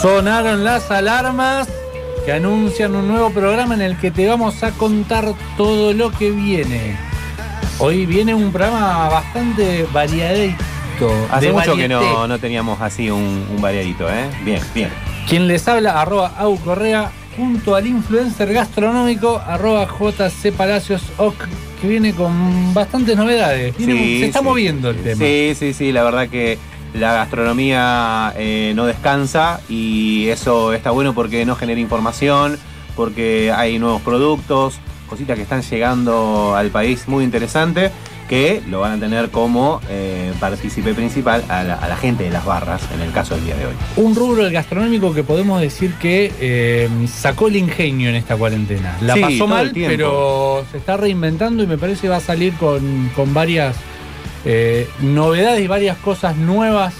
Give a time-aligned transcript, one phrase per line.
[0.00, 1.68] Sonaron las alarmas
[2.24, 6.30] que anuncian un nuevo programa en el que te vamos a contar todo lo que
[6.30, 6.96] viene.
[7.78, 10.56] Hoy viene un programa bastante variadito.
[11.30, 14.24] Hace de mucho que no, no teníamos así un, un variadito, ¿eh?
[14.44, 14.90] Bien, bien.
[15.28, 21.34] Quien les habla, arroba Au Correa, junto al influencer gastronómico, arroba JC Palacios Oc,
[21.80, 23.76] que viene con bastantes novedades.
[23.76, 24.44] Viene- Sí, se está sí.
[24.44, 25.24] moviendo el tema.
[25.24, 26.58] Sí, sí, sí, la verdad que
[26.94, 32.58] la gastronomía eh, no descansa y eso está bueno porque no genera información,
[32.96, 37.90] porque hay nuevos productos, cositas que están llegando al país muy interesante
[38.30, 42.30] que lo van a tener como eh, partícipe principal a la, a la gente de
[42.30, 43.74] las barras en el caso del día de hoy.
[43.96, 48.96] Un rubro del gastronómico que podemos decir que eh, sacó el ingenio en esta cuarentena.
[49.00, 52.20] La Sí, pasó mal, el pero se está reinventando y me parece que va a
[52.20, 53.74] salir con, con varias
[54.44, 56.94] eh, novedades y varias cosas nuevas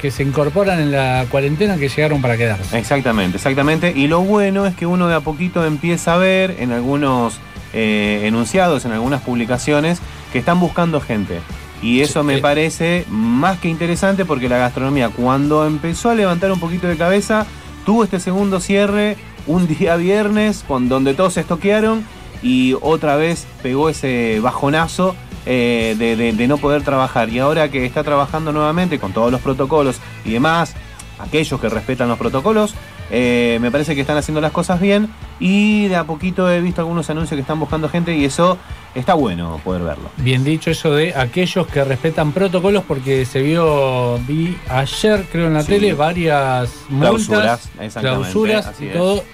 [0.00, 2.78] que se incorporan en la cuarentena que llegaron para quedarse.
[2.78, 3.92] Exactamente, exactamente.
[3.94, 7.40] Y lo bueno es que uno de a poquito empieza a ver en algunos
[7.74, 10.00] eh, enunciados, en algunas publicaciones,
[10.32, 11.40] que están buscando gente.
[11.82, 12.38] Y eso me eh.
[12.38, 17.46] parece más que interesante porque la gastronomía cuando empezó a levantar un poquito de cabeza,
[17.84, 19.16] tuvo este segundo cierre
[19.46, 22.04] un día viernes con, donde todos se estoquearon
[22.42, 25.16] y otra vez pegó ese bajonazo
[25.50, 27.30] eh, de, de- de no poder trabajar.
[27.30, 30.74] Y ahora que está trabajando nuevamente con todos los protocolos y demás,
[31.18, 32.74] aquellos que respetan los protocolos,
[33.10, 35.08] eh, me parece que están haciendo las cosas bien
[35.40, 38.58] y de a poquito he visto algunos anuncios que están buscando gente y eso
[38.94, 40.10] está bueno poder verlo.
[40.18, 45.54] Bien dicho eso de aquellos que respetan protocolos porque se vio, vi ayer creo en
[45.54, 45.68] la Sí.
[45.72, 49.24] tele varias multas, Clausuras, y todo.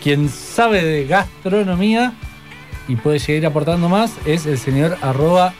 [0.00, 2.12] Quien sabe de gastronomía
[2.88, 5.52] y puede seguir aportando más es el señor arroba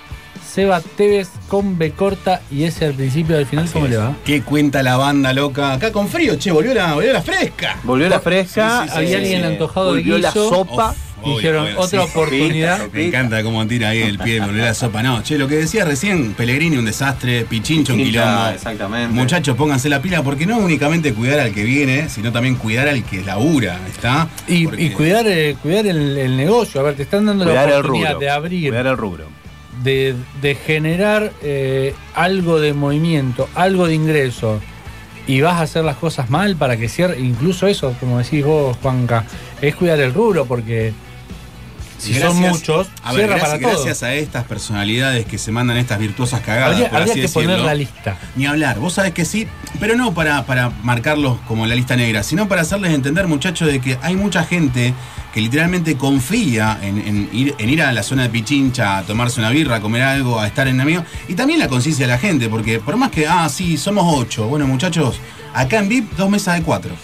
[0.45, 3.91] Seba Tevez con B corta y ese al principio al final, Así ¿cómo es.
[3.93, 4.17] le va?
[4.25, 5.75] ¿Qué cuenta la banda loca?
[5.75, 7.79] Acá con frío, che, volvió la, volvió la fresca.
[7.85, 8.83] Volvió la fresca.
[8.83, 9.47] Sí, sí, sí, Había sí, alguien sí.
[9.47, 10.49] antojado de Volvió la guiso.
[10.49, 10.91] sopa.
[10.91, 12.11] Obvio, Dijeron obvio, otra sí.
[12.11, 12.79] oportunidad.
[12.79, 15.03] Sopita, Me encanta cómo tira ahí el pie, volvió la sopa.
[15.03, 18.49] No, che, lo que decía recién, Pellegrini un desastre, Pichincho un quilombo.
[18.55, 19.13] exactamente.
[19.15, 23.03] Muchachos, pónganse la pila porque no únicamente cuidar al que viene, sino también cuidar al
[23.05, 24.29] que labura, ¿está?
[24.47, 26.81] Y, Porque- y cuidar, eh, cuidar el, el negocio.
[26.81, 28.21] A ver, te están dando Cuidar la el oportunidad rubro.
[28.21, 29.25] de abrir, Cuidar el rubro.
[29.83, 34.61] de, de generar eh, algo de movimiento, algo de ingreso.
[35.27, 37.21] Y vas a hacer las cosas mal para que cierre.
[37.21, 39.25] Incluso eso, como decís vos, Juanca,
[39.61, 40.95] es cuidar el rubro porque
[41.99, 43.85] si son muchos, a ver, gracias, para todos.
[43.85, 47.27] gracias a estas personalidades que se mandan estas virtuosas cagadas, Habría, por habría así que
[47.27, 47.49] decirlo.
[47.51, 48.19] poner la lista.
[48.37, 49.47] Ni hablar, vos sabés que sí,
[49.81, 53.81] pero no para, para marcarlos como la lista negra, sino para hacerles entender, muchachos, de
[53.81, 54.95] que hay mucha gente
[55.35, 59.41] que literalmente confía en, en ir, en ir a la zona de Pichincha a tomarse
[59.41, 62.19] una birra, a comer algo, a estar en amigos, y también la conciencia de la
[62.19, 65.21] gente, porque por más que, ah, sí, somos ocho, bueno, muchachos,
[65.53, 66.95] acá en VIP, dos mesas de cuatro.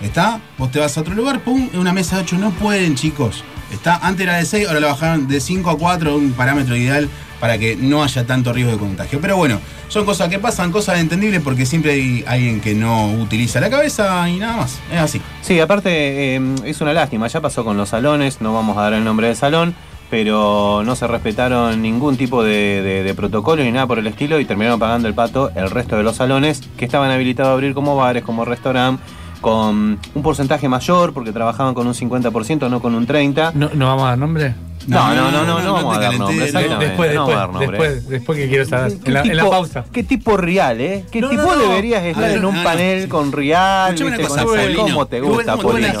[0.00, 0.40] ¿Está?
[0.58, 3.42] Vos te vas a otro lugar, pum, en una mesa de ocho, no pueden, chicos.
[3.76, 7.08] Está, antes era de 6, ahora lo bajaron de 5 a 4, un parámetro ideal
[7.40, 9.20] para que no haya tanto riesgo de contagio.
[9.20, 13.60] Pero bueno, son cosas que pasan, cosas entendibles porque siempre hay alguien que no utiliza
[13.60, 14.78] la cabeza y nada más.
[14.92, 15.20] Es así.
[15.42, 18.94] Sí, aparte eh, es una lástima, ya pasó con los salones, no vamos a dar
[18.94, 19.74] el nombre del salón,
[20.10, 24.44] pero no se respetaron ningún tipo de, de- protocolo ni nada por el estilo y
[24.44, 27.96] terminaron pagando el pato el resto de los salones que estaban habilitados a abrir como
[27.96, 29.02] bares, como restaurante,
[29.40, 33.52] con un porcentaje mayor porque trabajaban con un 50%, no con un 30%.
[33.54, 34.54] ¿No, no vamos a dar nombre?
[34.86, 36.44] No, no, no, no, no, vamos a te dar calenté, nombres, no.
[36.60, 36.86] exactamente.
[36.86, 37.66] Después, no, después, a dar nombre.
[37.78, 38.92] después, después que quiero saber.
[38.98, 39.84] ¿Qué En la, en la tipo- pausa.
[39.92, 41.04] Qué tipo real, ¿eh?
[41.10, 41.62] ¿Qué No, tipo no, no.
[41.68, 43.88] deberías estar ver, en un panel con real?
[43.94, 44.82] Escuchame una viste, cosa, con ese- Paulino.
[44.84, 46.00] ¿Cómo te gusta, Polino?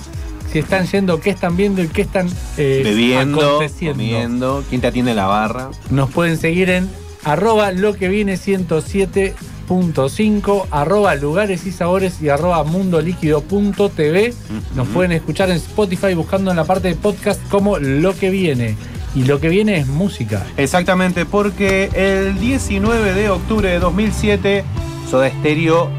[0.53, 3.97] Si están yendo, qué están viendo y qué están eh, Bebiendo, aconteciendo.
[3.99, 4.63] comiendo.
[4.69, 5.71] ¿Quién te atiende en la barra?
[5.91, 6.89] Nos pueden seguir en
[7.25, 14.33] arroba lo que viene 107.5, arroba lugares y sabores y arroba mundoliquido.tv.
[14.75, 18.77] Nos pueden escuchar en Spotify buscando en la parte de podcast como lo que viene.
[19.15, 20.45] Y lo que viene es música.
[20.57, 24.65] Exactamente, porque el 19 de octubre de 2007,
[25.11, 25.91] Soda Stereo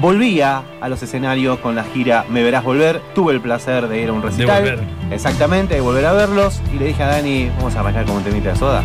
[0.00, 3.00] volvía a los escenarios con la gira Me Verás Volver.
[3.14, 4.62] Tuve el placer de ir a un recital.
[4.62, 4.80] volver.
[5.10, 6.60] Exactamente, de volver a verlos.
[6.74, 8.84] Y le dije a Dani, vamos a arrancar con un temita de Soda.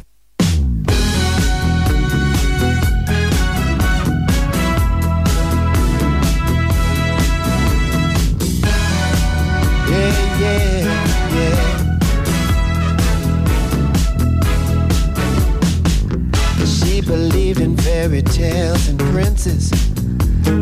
[17.53, 19.71] Believed in fairy tales and princes.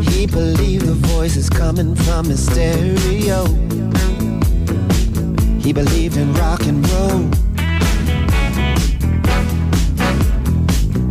[0.08, 3.44] He believed the voices coming from his stereo.
[5.60, 7.30] He believed in rock and roll.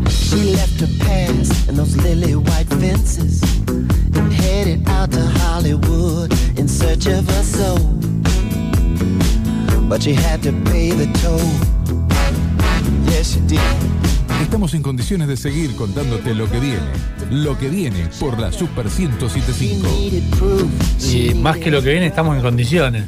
[0.10, 6.68] She left her past and those lily white fences and headed out to Hollywood in
[6.68, 7.80] search of her soul.
[9.88, 11.40] But she had to pay the toll.
[13.06, 13.99] Yes, she did.
[14.50, 16.82] Estamos en condiciones de seguir contándote lo que viene.
[17.30, 19.88] Lo que viene por la Super She 1075.
[19.88, 20.64] needed proof.
[21.14, 23.06] Y más que lo que viene, estamos en condiciones.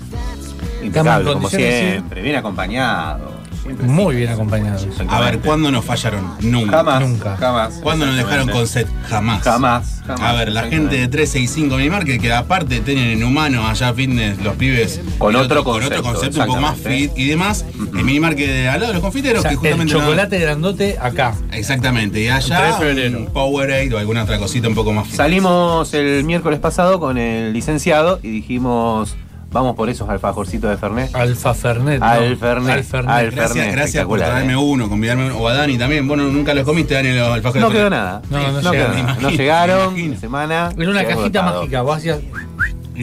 [0.84, 1.90] Impecable, en como condiciones, sí.
[1.94, 2.22] siempre.
[2.22, 3.31] Bien acompañado.
[3.72, 4.20] Siempre Muy sí.
[4.20, 4.88] bien acompañados.
[5.08, 6.28] A ver, ¿cuándo nos fallaron?
[6.42, 6.78] Nunca.
[6.78, 7.02] Jamás.
[7.08, 7.38] Nunca.
[7.38, 7.74] Jamás.
[7.82, 8.88] ¿Cuándo nos dejaron con set?
[9.08, 9.42] Jamás.
[9.44, 10.02] Jamás.
[10.06, 10.22] jamás.
[10.22, 14.56] A ver, la gente de 365 Minimarket, que aparte tienen en humano allá fitness los
[14.56, 17.64] pibes Con el otro con concepto, otro concepto un poco más fit y demás.
[17.96, 19.94] El Minimarket de al lado de los confiteros, O sea, que el justamente.
[19.94, 21.34] no- chocolate grandote acá.
[21.54, 25.16] Exactamente, y 3 de allá un Powerade o alguna otra cosita un poco más fit.
[25.16, 29.16] Salimos el miércoles pasado con el licenciado y dijimos,
[29.52, 31.14] vamos por esos alfajorcitos de Fernet.
[31.16, 32.00] Alfa Fernet.
[32.00, 32.06] ¿no?
[32.06, 33.14] Al Fernet, Al Fernet.
[33.14, 34.58] al Gracias, Fernet, gracias por traerme ¿eh?
[34.58, 35.38] uno, convidarme uno.
[35.38, 36.08] O a Dani también.
[36.08, 37.62] Bueno, nunca los comiste, Dani, los alfajores.
[37.62, 38.22] No quedó Fernet.
[38.30, 38.52] No, nada.
[38.62, 39.06] no quedó llegaron.
[39.06, 39.18] nada.
[39.22, 40.70] No llegaron, semana.
[40.78, 41.82] Era una cajita mágica.
[41.82, 42.20] Vos hacías.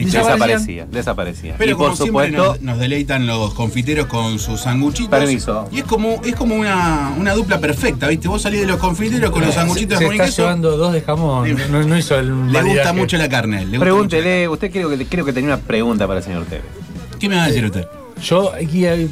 [0.05, 1.55] Desaparecía, desaparecía.
[1.57, 5.09] Pero y por como supuesto, nos, nos deleitan los confiteros con sus sanguchitos.
[5.19, 5.67] Permiso.
[5.71, 8.27] Y es como, es como una, una dupla perfecta, ¿viste?
[8.27, 10.41] Vos salís de los confiteros con los sanguchitos se de está queso.
[10.43, 11.55] llevando dos de jamón.
[11.71, 13.59] No, no hizo el Le gusta mucho la carne.
[13.59, 16.63] le gusta pregúntele, usted creo que, creo que tenía una pregunta para el señor Tevez.
[17.19, 17.85] ¿Qué me va a decir usted?
[18.23, 19.07] Yo, aquí, eh,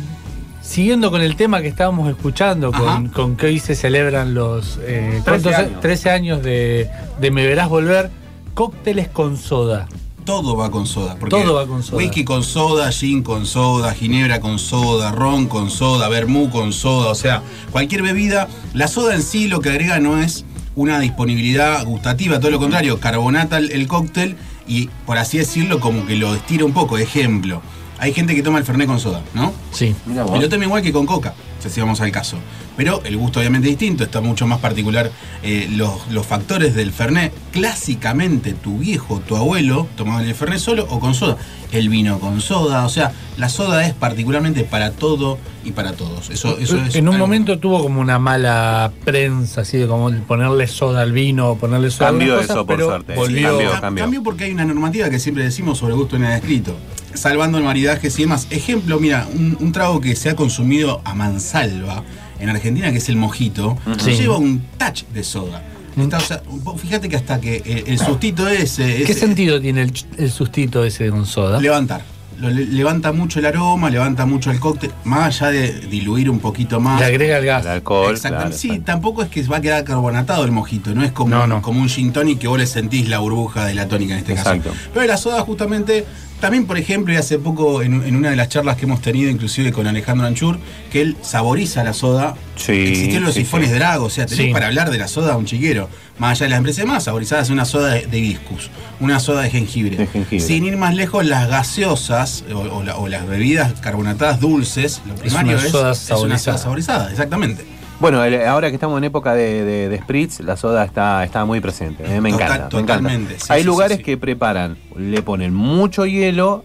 [0.62, 5.22] siguiendo con el tema que estábamos escuchando, con, con que hoy se celebran los eh,
[5.24, 5.54] 13 ¿cuántos?
[5.56, 5.82] años.
[5.82, 6.90] 13 años de,
[7.20, 8.10] de Me Verás Volver,
[8.54, 9.88] cócteles con soda.
[10.28, 11.16] Todo va con soda.
[11.18, 11.98] porque Todo va con soda.
[11.98, 17.10] Whisky con soda, gin con soda, ginebra con soda, ron con soda, vermú con soda.
[17.12, 17.42] O sea,
[17.72, 18.50] cualquier bebida.
[18.74, 20.44] La soda en sí lo que agrega no es
[20.76, 24.36] una disponibilidad gustativa, todo lo contrario, carbonata el, el cóctel
[24.68, 26.98] y, por así decirlo, como que lo estira un poco.
[26.98, 27.62] Ejemplo,
[27.98, 29.54] hay gente que toma el fernet con soda, ¿no?
[29.72, 29.96] Sí.
[30.06, 31.34] Mira Y lo toma igual que con coca.
[31.60, 32.38] Si vamos al caso.
[32.78, 35.12] Pero el gusto obviamente es distinto, está mucho más particular
[35.44, 37.34] eh, los, los factores del Fernet.
[37.52, 41.38] Clásicamente, tu viejo, tu abuelo, tomaban el Fernet solo o con soda.
[41.74, 46.30] El vino con soda, o sea, la soda es particularmente para todo y para todos.
[46.30, 50.10] Eso, eso es en un algo- momento tuvo como una mala prensa, así de como
[50.22, 53.14] ponerle soda al vino, ponerle soda Cambió a algunas eso, cosas, por suerte.
[53.14, 53.50] Sí, Volvió.
[53.50, 53.72] cambió.
[53.72, 56.76] Ca- cambió porque hay una normativa que siempre decimos sobre gusto en el escrito.
[57.14, 58.48] Salvando el maridaje y demás.
[58.50, 62.04] Ejemplo, mira, un, un trago que se ha consumido a mansalva
[62.40, 64.12] en Argentina, que es el mojito, Sí.
[64.12, 65.64] lleva un touch de soda.
[65.98, 68.98] Está, o sea, vos fíjate que hasta que el, el sustito ese.
[68.98, 71.60] ¿Qué ese- sentido tiene el, ch- el sustito ese con soda?
[71.60, 72.04] Levantar.
[72.40, 76.38] Lo le- levanta mucho el aroma, levanta mucho el cóctel, más allá de diluir un
[76.38, 77.00] poquito más.
[77.00, 77.66] Le agrega el gas.
[77.66, 78.14] El alcohol.
[78.14, 78.56] Exactamente.
[78.60, 81.48] claro, sí, tampoco es que va a quedar carbonatado el mojito, no es como, No,
[81.48, 81.64] no.
[81.64, 84.34] como un gin tonic que vos le sentís la burbuja de la tónica en este
[84.34, 84.70] Exacto.
[84.70, 84.82] caso.
[84.94, 86.06] Pero la soda justamente,
[86.40, 89.30] también por ejemplo, y hace poco en, en una de las charlas que hemos tenido,
[89.30, 90.60] inclusive con Alejandro Anchur,
[90.92, 92.36] que él saboriza la soda.
[92.56, 93.76] Sí, Existieron los sí, sifones sí.
[93.76, 94.52] Drago, o sea, tenés Sí.
[94.54, 95.90] para hablar de la soda un chiquero.
[96.20, 99.50] Más allá de las empresas más, saborizadas una soda de, de hibiscus, una soda de
[99.52, 99.98] jengibre.
[99.98, 100.40] De jengibre.
[100.46, 105.14] Sin ir más lejos, las gaseosas o, o la- o las bebidas carbonatadas dulces, lo
[105.16, 106.58] primario una es, soda es una soda saborizada.
[106.58, 107.66] saborizada, exactamente.
[108.00, 111.46] Bueno, el- ahora que estamos en época de, de, de spritz, la soda está, está
[111.46, 112.04] muy presente.
[112.06, 112.76] eh, me Total- encanta.
[112.76, 112.94] me encanta.
[113.04, 116.64] totalmente, sí, Hay sí, lugares sí, que preparan, le ponen mucho hielo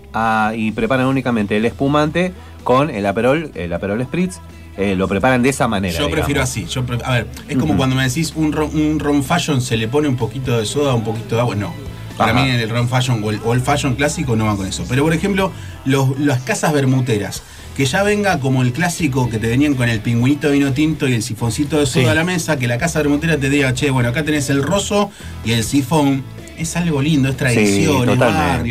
[0.55, 2.33] y preparan únicamente el espumante
[2.65, 4.41] con el aperol, el aperol spritz.
[4.77, 5.99] eh, lo preparan de esa manera.
[5.99, 6.65] Yo prefiero así.
[6.65, 9.77] Yo pre- a ver, es como cuando me decís un ron, un ron fashion se
[9.77, 11.55] le pone un poquito de soda, un poquito de agua.
[11.55, 11.75] No.
[12.17, 12.43] Para Ajá.
[12.43, 14.85] mí el ron fashion o el, o el fashion clásico no va con eso.
[14.89, 15.53] Pero por ejemplo,
[15.85, 17.43] los- las casas bermuteras.
[17.77, 21.09] Que ya venga como el clásico que te venían con el pingüinito de vino tinto
[21.09, 22.09] y el sifoncito de soda Sí.
[22.11, 25.11] a la mesa, que la casa bermutera te diga, che, bueno, acá tenés el roso
[25.45, 26.23] y el sifón.
[26.59, 28.25] Es algo lindo, es tradición, es totalmente,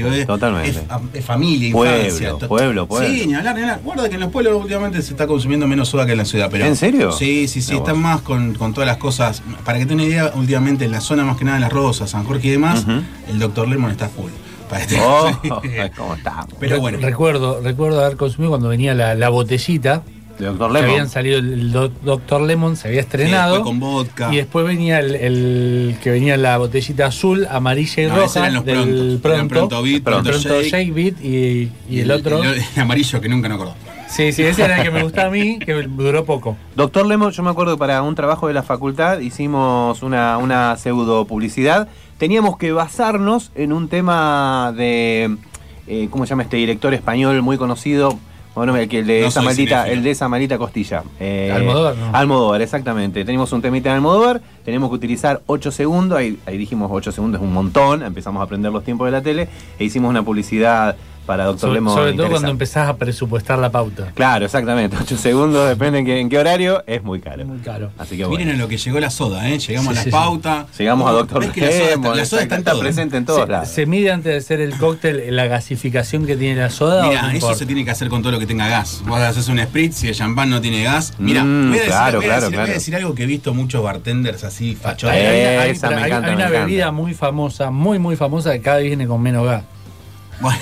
[0.04, 0.28] barrio, es,
[0.78, 0.84] es-
[1.16, 2.48] es familia, Pueblo, infancia.
[2.48, 3.10] pueblo, pueblo.
[3.10, 3.82] Sí, ni hablar, ni hablar.
[3.84, 6.48] Guarda que en los pueblos últimamente se está consumiendo menos soda que en la ciudad.
[6.52, 7.12] Pero, ¿En serio?
[7.12, 7.76] Sí, sí, sí.
[7.76, 8.04] Están vos.
[8.04, 9.42] más con, con todas las cosas.
[9.66, 12.12] Para que tengan una idea, últimamente en la zona más que nada de Las Rosas,
[12.12, 12.86] San Jorge y demás,
[13.28, 13.68] el Dr.
[13.68, 14.30] Lemon está full.
[14.72, 15.30] Para este- Oh,
[16.80, 16.98] bueno.
[17.00, 20.04] Recuerdo, recuerdo haber consumido cuando venía la, la botellita.
[20.40, 20.90] Doctor Que Lemon.
[20.92, 22.42] habían salido el Do- Dr.
[22.42, 23.62] Lemon, se había estrenado.
[23.62, 24.34] con vodka.
[24.34, 28.54] Y después venía el, el- que venía la botellita azul, amarilla y No, roja eran
[28.56, 29.34] los del pronto.
[29.36, 29.84] Eran pronto.
[29.84, 30.72] Beat, Pronto, Pronto Shake.
[30.72, 32.42] Shake Beat y, y el, otro.
[32.44, 33.76] El, amarillo que nunca me acuerdo.
[34.10, 36.58] Sí, sí, ese era el que me gustaba a mí, que duró poco.
[36.76, 40.76] Doctor Lemon, yo me acuerdo que para un trabajo de la facultad hicimos una, una
[40.78, 41.88] pseudo publicidad.
[42.22, 45.38] Teníamos que basarnos en un tema de.
[45.88, 48.20] eh, ¿Cómo se llama este director español muy conocido?
[48.54, 51.02] Bueno, el, que el de No esa maldita, el de esa maldita costilla.
[51.20, 52.16] Eh, Almodóvar, ¿no?
[52.16, 53.26] Almodóvar, exactamente.
[53.26, 57.42] Teníamos un temita de Almodóvar, tenemos que utilizar 8 segundos, ahí, ahí dijimos 8 segundos
[57.42, 60.96] es un montón, empezamos a aprender los tiempos de la tele e hicimos una publicidad
[61.32, 61.94] para Doctor Sobre, Lemon.
[61.96, 64.12] sobre todo cuando empezás a presupuestar la pauta.
[64.14, 64.98] Claro, exactamente.
[65.02, 67.46] 8 segundos, depende en qué, en qué horario, es muy caro.
[67.46, 67.90] Muy caro.
[67.98, 68.40] Así que bueno.
[68.44, 69.58] Miren a lo que llegó la soda, ¿eh?
[69.60, 70.12] Llegamos Sí, a sí, sí.
[70.12, 70.66] pautas.
[70.78, 72.82] Llegamos a Doctor ¿Ves que la soda está, Lemon, la soda está en está todo?
[72.82, 73.68] presente en todos Se, lados.
[73.70, 77.08] se mide antes de hacer el cóctel la gasificación que tiene la soda.
[77.08, 77.56] Mira, no eso importa?
[77.60, 79.02] se tiene que hacer con todo lo que tenga gas.
[79.06, 81.14] Vos haces un spritz si el champán no tiene gas.
[81.18, 82.74] Mira, Mm, voy, a decir, claro, voy a claro, decir- voy a claro.
[82.74, 85.16] decir algo que he visto muchos bartenders así fachones.
[85.16, 89.46] Hay, hay- una bebida muy famosa, muy, muy famosa, que cada vez viene con menos
[89.46, 89.64] gas.
[90.42, 90.58] Bueno,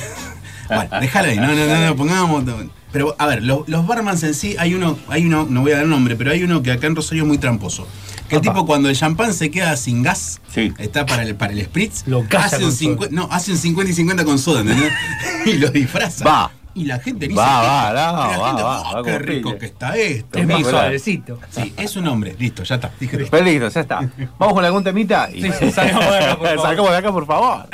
[0.69, 2.43] bueno, déjalo ahí, no, no, no, no, pongamos.
[2.91, 5.77] Pero a ver, los, los barmans en sí, hay uno, hay uno, no voy a
[5.77, 7.87] dar nombre, pero hay uno que acá en Rosario es muy tramposo.
[8.27, 10.71] Que el tipo cuando el champán se queda sin gas, Sí.
[10.77, 12.71] está para el, para el spritz, Lo hace un, soda.
[12.71, 14.91] 50, no, hace un 50 y 50 con soda, ¿entendés?
[15.45, 16.25] y lo disfraza.
[16.25, 16.51] Va.
[16.75, 19.19] Y la gente ni Va, va, no, Y la va, gente, va, "Oh, va qué
[19.19, 19.59] rico pille".
[19.59, 20.37] que está esto.
[20.39, 21.39] Es más suavecito.
[21.49, 22.91] Sí, es un hombre, listo, ya está.
[22.99, 23.27] Dije todo.
[23.31, 24.09] Pero listo, ya está.
[24.37, 27.67] Vamos con algún temita y Sí, sí, salgamos de acá, por favor.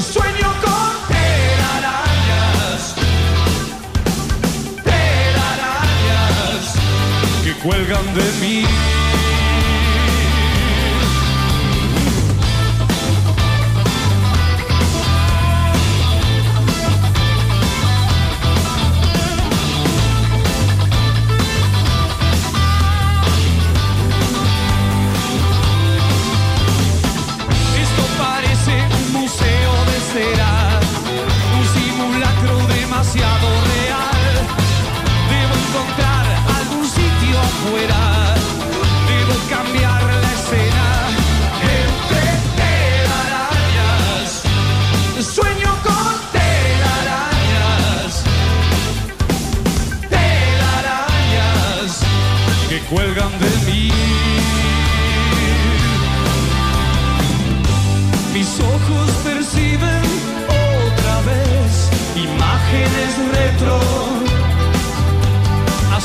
[0.00, 2.94] Sueño con telarañas,
[4.82, 6.64] telarañas
[7.44, 8.93] que cuelgan de mí.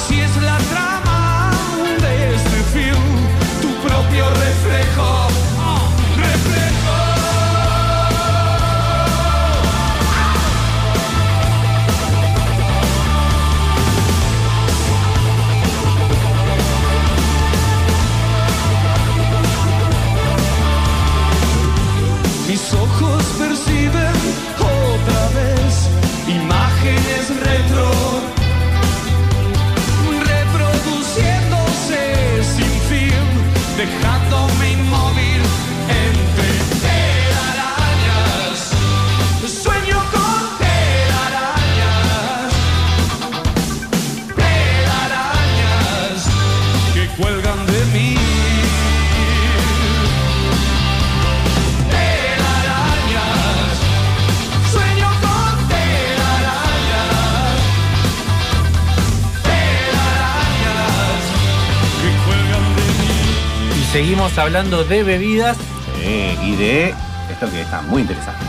[0.10, 0.79] si es la
[64.20, 65.56] seguimos hablando de bebidas.
[66.02, 66.94] Sí, y de
[67.32, 68.44] esto que está muy interesante.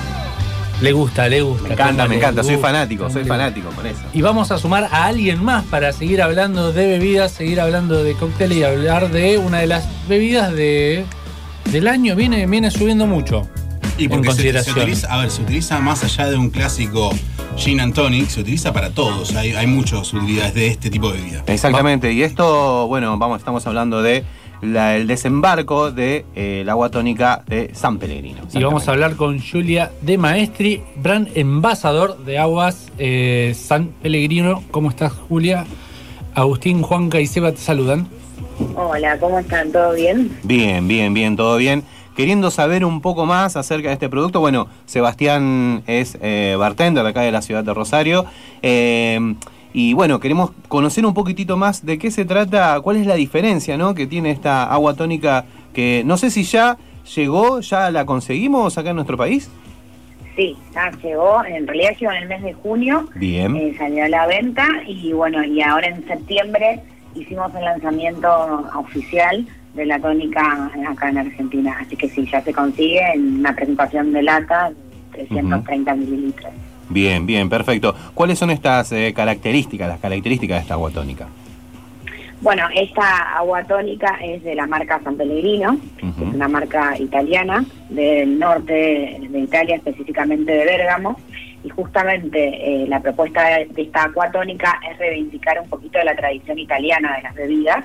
[0.80, 1.68] Le gusta, le gusta.
[1.68, 4.00] Me encanta, me encanta, soy fanático, soy fanático con eso.
[4.12, 8.14] Y vamos a sumar a alguien más para seguir hablando de bebidas, seguir hablando de
[8.14, 11.04] cóctel y hablar de una de las bebidas de,
[11.66, 12.16] del año.
[12.16, 13.46] Viene, viene subiendo mucho.
[13.96, 14.78] Y en porque se, se consideración.
[14.78, 17.11] utiliza, a ver, se utiliza más allá de un clásico
[17.56, 19.37] gin and tonic, se utiliza para todos.
[19.37, 21.44] Hay, hay muchas utilidades de este tipo de bebida.
[21.46, 24.24] Exactamente, y esto, bueno, vamos, estamos hablando de
[24.62, 28.40] la- el desembarco de eh, el agua tónica de San Pellegrino.
[28.52, 34.62] Y vamos a hablar con Julia de Maestri, brand embajador de aguas eh, San Pellegrino.
[34.70, 35.64] ¿Cómo estás, Julia?
[36.34, 38.06] Agustín, Juanca y Seba te saludan.
[38.76, 39.72] Hola, ¿cómo están?
[39.72, 40.36] ¿Todo bien?
[40.42, 41.82] Bien, bien, bien, todo bien.
[42.16, 47.08] Queriendo saber un poco más acerca de este producto, bueno, Sebastián es eh, bartender de
[47.08, 48.26] acá de la ciudad de Rosario.
[48.62, 49.34] eh,
[49.72, 53.76] y bueno, queremos conocer un poquitito más de qué se trata, cuál es la diferencia
[53.76, 53.94] ¿no?
[53.94, 56.76] que tiene esta agua tónica que no sé si ya
[57.14, 59.50] llegó, ya la conseguimos acá en nuestro país.
[60.37, 63.54] Sí, ya llegó, en realidad llegó en el mes de junio, Bien.
[63.56, 66.80] eh, salió a la venta y bueno, y ahora en septiembre
[67.14, 68.30] hicimos el lanzamiento
[68.76, 73.54] oficial de la tónica acá en Argentina, así que sí, ya se consigue en una
[73.54, 74.72] presentación de lata,
[75.12, 76.52] 330 mililitros.
[76.90, 77.94] Bien, bien, perfecto.
[78.14, 81.29] ¿Cuáles son estas eh, características, las características de esta agua tónica?
[82.40, 87.64] Bueno, esta agua tónica es de la marca San Pellegrino, que es una marca italiana
[87.90, 91.16] del norte de Italia, específicamente de Bérgamo.
[91.62, 92.38] Y justamente
[92.83, 96.59] eh, la propuesta de, de esta agua tónica es reivindicar un poquito de la tradición
[96.59, 97.85] italiana de las bebidas.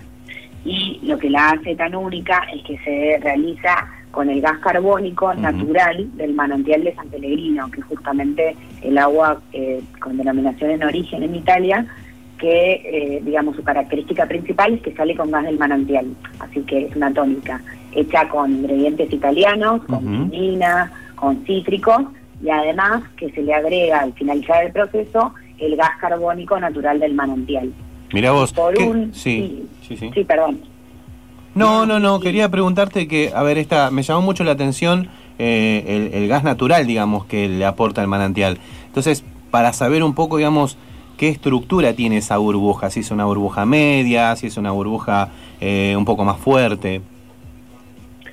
[0.63, 5.34] Y lo que la hace tan única es que se realiza con el gas carbónico
[5.34, 10.84] natural del manantial de San Pellegrino, que es justamente el agua eh, con denominación en
[10.84, 11.86] origen en Italia,
[12.38, 16.06] que, eh, digamos, su característica principal es que sale con gas del manantial.
[16.39, 22.04] Así que es una tónica hecha con ingredientes italianos, con quinina, con cítricos,
[22.41, 27.13] y además que se le agrega al finalizar el proceso el gas carbónico natural del
[27.15, 27.69] manantial.
[28.13, 28.54] Mira vos.
[28.54, 29.13] Por ¿qué- un...
[29.13, 30.10] Sí, sí, sí.
[30.13, 30.60] Sí, perdón.
[31.56, 35.84] No, no, no, quería preguntarte que, a ver, esta, me llamó mucho la atención eh,
[36.13, 38.58] el, el gas natural, digamos, que le aporta el manantial.
[38.88, 40.78] Entonces, para saber un poco, digamos,
[41.18, 45.30] qué estructura tiene esa burbuja, si es una burbuja media, si es una burbuja
[45.62, 47.02] eh, un poco más fuerte.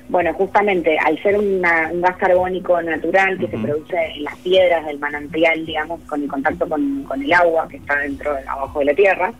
[0.09, 4.85] Bueno, justamente al ser una- un gas carbónico natural que se produce en las piedras
[4.85, 8.85] del manantial, digamos, con el contacto con, con el agua que está dentro, abajo de
[8.85, 9.33] la tierra,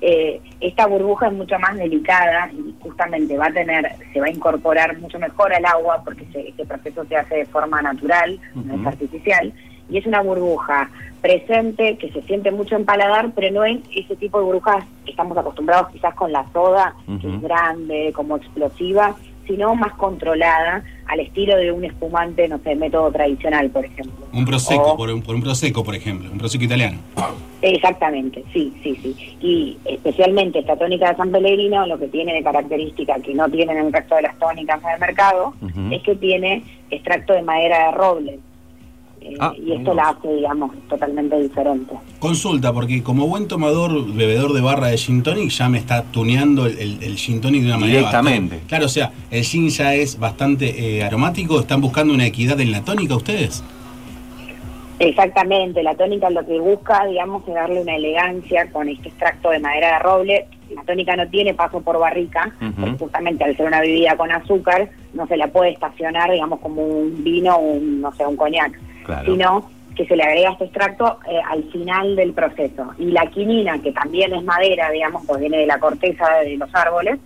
[0.00, 4.30] eh, esta burbuja es mucho más delicada y justamente va a tener, se va a
[4.30, 8.74] incorporar mucho mejor al agua porque se- este proceso se hace de forma natural, no
[8.80, 9.52] es artificial,
[9.90, 10.88] y es una burbuja
[11.20, 15.10] presente que se siente mucho en paladar, pero no es ese tipo de burbujas que
[15.10, 19.14] estamos acostumbrados quizás con la soda, que es grande, como explosiva,
[19.46, 24.26] sino más controlada al estilo de un espumante, no sé, método tradicional, por ejemplo.
[24.32, 26.98] Un prosecco, O- por, un- por un prosecco, por ejemplo, un prosecco italiano.
[27.62, 29.36] Exactamente, sí, sí, sí.
[29.40, 33.76] Y especialmente esta tónica de San Pellegrino, lo que tiene de característica que no tienen
[33.76, 35.52] el resto de las tónicas en el mercado,
[35.92, 38.38] es que tiene extracto de madera de roble.
[39.30, 41.94] Eh, Ah, y esto la hace, digamos, totalmente diferente.
[42.18, 46.66] Consulta, porque como buen tomador, bebedor de barra de gin tonic, ya me está tuneando
[46.66, 48.40] el, el, el gin tonic de una manera Directamente.
[48.56, 51.60] bastante- Claro, o sea, el gin ya es bastante eh, aromático.
[51.60, 53.62] ¿Están buscando una equidad en la tónica ustedes?
[54.98, 59.58] Exactamente, la tónica lo que busca, digamos, es darle una elegancia con este extracto de
[59.58, 60.46] madera de roble.
[60.74, 62.54] La tónica no tiene paso por barrica,
[62.98, 67.24] justamente al ser una bebida con azúcar, no se la puede estacionar, digamos, como un
[67.24, 68.78] vino o un, no sé, un coñac,
[69.10, 69.32] Claro.
[69.32, 72.92] sino que se le agrega este extracto eh, al final del proceso.
[72.98, 76.74] Y la quinina, que también es madera, digamos, pues viene de la corteza de los
[76.74, 77.18] árboles.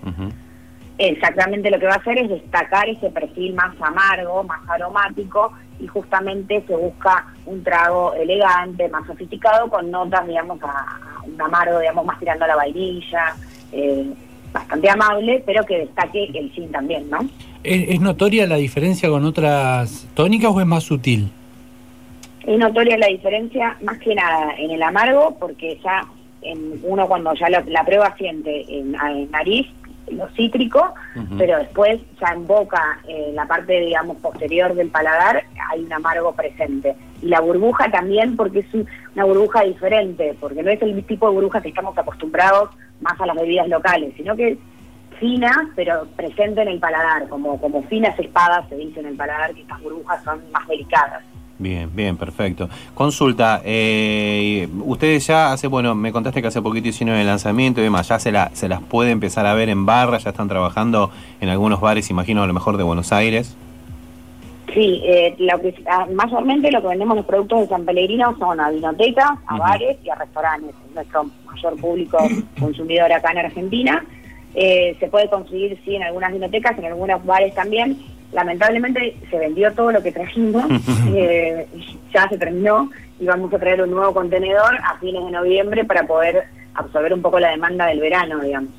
[0.97, 5.89] Exactamente lo que va a hacer es destacar ese perfil más amargo, más aromático y
[5.89, 11.81] justamente se busca un trago elegante, más sofisticado, con notas, digamos, a, a un amargo,
[11.81, 13.35] digamos, más tirando a la vainilla,
[13.73, 14.07] eh,
[14.53, 17.19] bastante amable, pero que destaque el gin también, ¿no?
[17.65, 21.29] ¿Es, es notoria la diferencia con otras tónicas o es más sutil?
[22.47, 26.03] Es notoria la diferencia, más que nada en el amargo, porque ya
[26.43, 29.67] en uno cuando ya la, la prueba siente en, en nariz
[30.11, 30.93] lo cítrico,
[31.39, 36.33] pero después ya en boca, en la parte, digamos, posterior del paladar, hay un amargo
[36.33, 36.95] presente.
[37.23, 41.27] Y la burbuja también, porque es un- una burbuja diferente, porque no es el tipo
[41.29, 42.69] de burbuja que estamos acostumbrados
[43.01, 44.59] más a las bebidas locales, sino que es
[45.19, 49.55] fina, pero presente en el paladar, como, como finas espadas se dice en el paladar,
[49.55, 51.23] que estas burbujas son más delicadas.
[51.59, 52.69] Bien, bien, perfecto.
[52.95, 57.85] Consulta, eh, ustedes ya hace, bueno, me contaste que hace poquito hicieron el lanzamiento y
[57.85, 61.11] demás, ya se, la, se las puede empezar a ver en barra, ya están trabajando
[61.41, 63.57] en algunos bares, imagino a lo mejor de Buenos Aires.
[64.73, 68.59] Sí, eh, lo que, ah, mayormente lo que vendemos los productos de San Pellegrino son
[68.59, 70.75] a vinotecas, a bares y a restaurantes.
[70.89, 72.19] Es nuestro mayor público
[72.59, 74.05] consumidor acá en Argentina.
[74.57, 77.97] Eh, se puede conseguir, sí, en algunas vinotecas, en algunos bares también.
[78.35, 80.65] Lamentablemente se vendió todo lo que trajimos,
[81.15, 81.67] eh,
[82.13, 86.07] ya se terminó y vamos a traer un nuevo contenedor a fines de noviembre para
[86.07, 86.45] poder
[86.75, 88.71] absorber un poco la demanda del verano, digamos.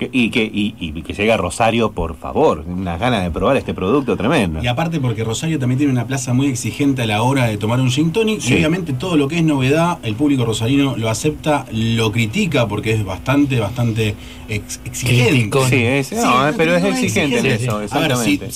[0.00, 3.72] Y, que, y, y que llegue a Rosario, por favor, unas ganas de probar este
[3.72, 4.60] producto tremendo.
[4.60, 7.78] Y aparte porque Rosario también tiene una plaza muy exigente a la hora de tomar
[7.80, 8.54] un gin tonic Sí.
[8.54, 12.92] y obviamente todo lo que es novedad, el público rosarino lo acepta, lo critica porque
[12.92, 14.16] es bastante, bastante
[14.48, 15.58] ex- exigente.
[15.68, 17.64] Sí, es, no, Sí, pero es no, exigente en exigente.
[17.64, 18.46] eso, A ver, exactamente.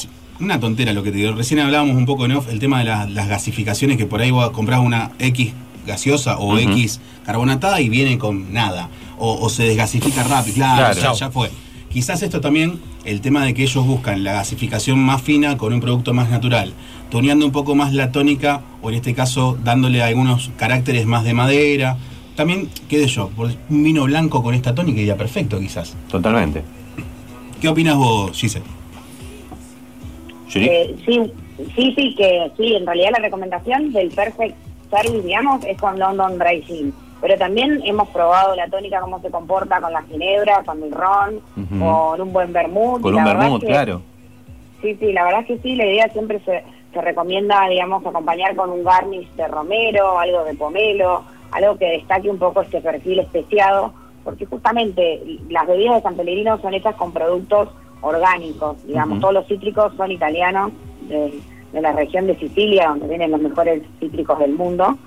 [0.40, 1.32] Una tontera lo que te digo.
[1.32, 4.30] Recién hablábamos un poco en off el tema de la- las gasificaciones que por ahí
[4.30, 5.52] vos compras una X
[5.86, 6.56] gaseosa o.
[6.58, 8.88] X carbonatada y viene con nada.
[9.18, 11.12] O, o se desgasifica rápido, claro, Claro.
[11.14, 11.50] ya, ya fue.
[11.92, 15.80] Quizás esto también, el tema de que ellos buscan la gasificación más fina con un
[15.80, 16.72] producto más natural,
[17.10, 21.32] toneando un poco más la tónica, o en este caso dándole algunos caracteres más de
[21.34, 21.96] madera.
[22.36, 23.30] También, qué sé yo,
[23.70, 25.96] un vino blanco con esta tónica iría perfecto quizás.
[26.10, 26.62] Totalmente.
[27.60, 28.64] ¿Qué opinas vos, Giselle?
[30.48, 30.66] Yuri.
[30.66, 31.32] Eh, sí,
[31.74, 34.56] sí, sí, que sí, en realidad la recomendación del Perfect
[34.90, 36.94] Service, digamos, es con London Dry Gin.
[37.20, 41.40] Pero también hemos probado la tónica, cómo se comporta con la ginebra, con el ron,
[41.78, 43.02] con un buen vermut.
[43.02, 44.02] Con un vermut, claro.
[44.80, 48.54] Sí, sí, la verdad es que sí, la idea siempre se, se recomienda, digamos, acompañar
[48.54, 53.18] con un garnish de romero, algo de pomelo, algo que destaque un poco este perfil
[53.18, 59.34] especiado, porque justamente las bebidas de San Pellegrino son hechas con productos orgánicos, digamos, todos
[59.34, 60.72] los cítricos son italianos,
[61.08, 61.40] de,
[61.72, 64.98] de la región de Sicilia, donde vienen los mejores cítricos del mundo.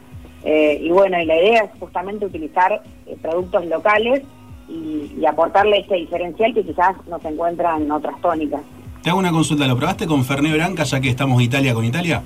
[0.44, 4.24] Eh, y bueno, y la idea es justamente utilizar eh, productos locales
[4.68, 8.62] y, y aportarle este diferencial que quizás no se encuentra en otras tónicas.
[9.04, 12.22] Te hago una consulta, ¿lo probaste con Fernet Branca ya que estamos Italia con Italia?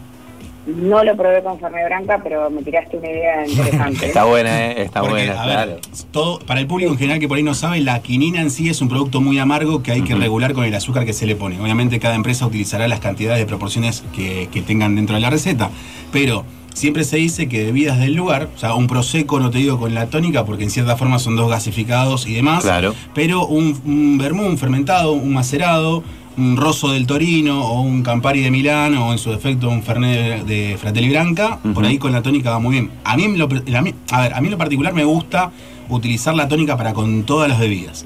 [0.66, 4.06] No lo probé con Fernet Branca, pero me tiraste una idea interesante.
[4.08, 4.82] Está buena, ¿eh?
[4.84, 5.78] Está Porque, buena, a ver, claro.
[6.12, 8.70] todo, para el público en general que por ahí no sabe, la quinina en sí
[8.70, 11.36] es un producto muy amargo que hay que regular con el azúcar que se le
[11.36, 11.62] pone.
[11.62, 15.70] Obviamente cada empresa utilizará las cantidades de proporciones que, que tengan dentro de la receta,
[16.12, 19.80] pero siempre se dice que bebidas del lugar, o sea, un prosecco no te digo
[19.80, 22.94] con la tónica porque en cierta forma son dos gasificados y demás, Claro.
[23.14, 26.04] pero un, un vermú, un fermentado, un macerado,
[26.38, 30.46] un rosso del Torino o un Campari de Milán o en su defecto un Fernet
[30.46, 32.92] de Fratelli Branca, por ahí con la tónica va muy bien.
[33.04, 35.52] A mí, lo, a mí- a ver, a mí en lo particular me gusta
[35.90, 38.06] utilizar la tónica para con todas las bebidas.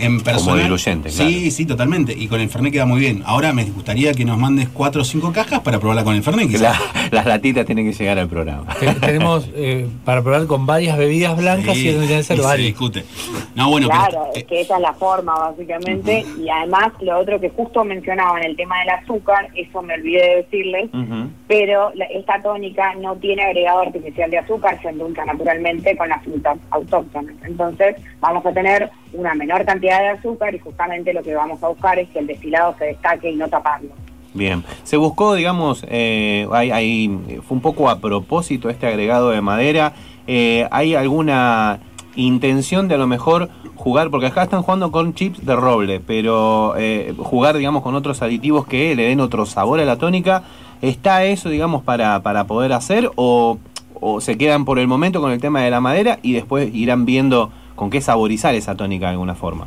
[0.00, 1.50] En personal, diluyente, Sí, claro.
[1.50, 2.12] sí, totalmente.
[2.16, 3.22] Y con el Fernet queda muy bien.
[3.26, 6.48] Ahora me gustaría que nos mandes cuatro o cinco cajas para probarla con el Fernet.
[6.48, 6.78] quizás.
[6.80, 8.66] La- las latitas tienen que llegar al programa.
[8.78, 12.42] Te- tenemos eh, para probar con varias bebidas blancas Sí, y deberían y ser se
[12.42, 12.66] varias.
[12.68, 13.04] discute.
[13.54, 16.24] No, bueno, claro, pero, es que esa es la forma, básicamente.
[16.40, 20.36] Y además, lo otro que justo mencionaban, el tema del azúcar, eso me olvidé de
[20.36, 20.90] decirles,
[21.46, 26.22] pero la- esta tónica no tiene agregado artificial de azúcar, se endulza naturalmente con las
[26.22, 27.34] frutas autóctonas.
[27.44, 29.64] Entonces, vamos a tener una menor
[29.98, 33.30] de azúcar y justamente lo que vamos a buscar es que el destilado se destaque
[33.30, 33.90] y no taparlo.
[34.32, 39.94] Bien, se buscó, digamos, eh, fue un poco a propósito este agregado de madera.
[40.26, 41.80] Eh, ¿Hay alguna
[42.14, 46.74] intención de a lo mejor jugar, porque acá están jugando con chips de roble, pero
[46.76, 50.44] eh, jugar, digamos, con otros aditivos que le den otro sabor a la tónica?
[50.80, 53.58] ¿Está eso, digamos, para, para poder hacer o,
[54.00, 57.04] o se quedan por el momento con el tema de la madera y después irán
[57.04, 59.66] viendo con qué saborizar esa tónica de alguna forma?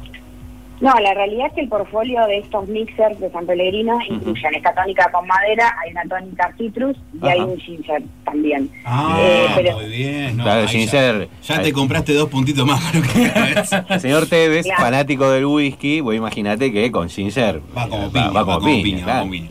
[0.82, 4.72] No, la realidad es que el portfolio de estos mixers de San Pellegrino incluyen esta
[4.76, 8.70] tónica con madera, hay una tónica citrus y hay un ginger también.
[8.86, 10.38] Ah, Eh, pero- muy bien.
[10.38, 11.28] no, Claro, Ginger.
[11.42, 13.94] Ya, ya te compraste dos puntitos más para que.
[13.96, 14.84] El señor Tevez, Claro.
[14.84, 18.98] fanático del whisky, vos imagínate que con Ginger Va como va- piña, va como piña,
[19.00, 19.20] va claro.
[19.22, 19.50] como piña.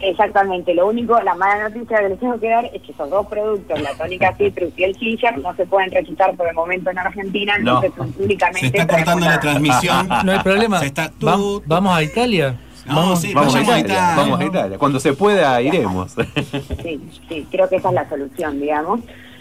[0.00, 3.26] Exactamente, lo único, la mala noticia que les tengo que dar es que esos dos
[3.26, 6.98] productos, la tónica citrus y el ginger, no se pueden recitar por el momento en
[6.98, 7.82] Argentina, No.
[7.82, 8.70] entonces únicamente...
[8.70, 10.08] Se está cortando la transmisión.
[10.24, 10.78] No hay problema.
[10.80, 12.54] Se está Va- tú- vamos a Italia.
[12.86, 14.14] No, sí, Vamos a Italia, Italia.
[14.16, 14.78] vamos a Italia.
[14.78, 16.12] Cuando se pueda iremos.
[16.82, 19.00] Sí, sí, creo que esa es la solución, digamos.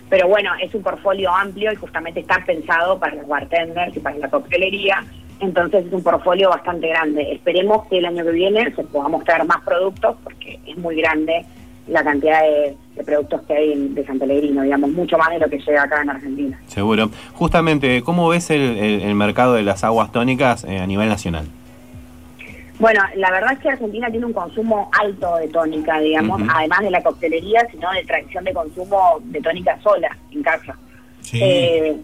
[0.09, 4.17] Pero bueno, es un portfolio amplio y justamente está pensado para los bartenders y para
[4.17, 5.03] la coctelería.
[5.39, 7.33] Entonces es un portfolio bastante grande.
[7.33, 11.45] Esperemos que el año que viene se pueda mostrar más productos porque es muy grande
[11.87, 15.49] la cantidad de, productos que hay en- de San Pellegrino, digamos, mucho más de lo
[15.49, 16.59] que llega acá en Argentina.
[16.67, 17.09] Seguro.
[17.33, 21.45] Justamente, ¿cómo ves el mercado de las aguas tónicas eh, a nivel nacional?
[22.79, 26.91] Bueno, la verdad es que Argentina tiene un consumo alto de tónica, digamos, además de
[26.91, 30.77] la coctelería, sino de tradición de consumo de tónica sola en casa.
[31.21, 31.39] Sí.
[31.41, 31.97] Eh,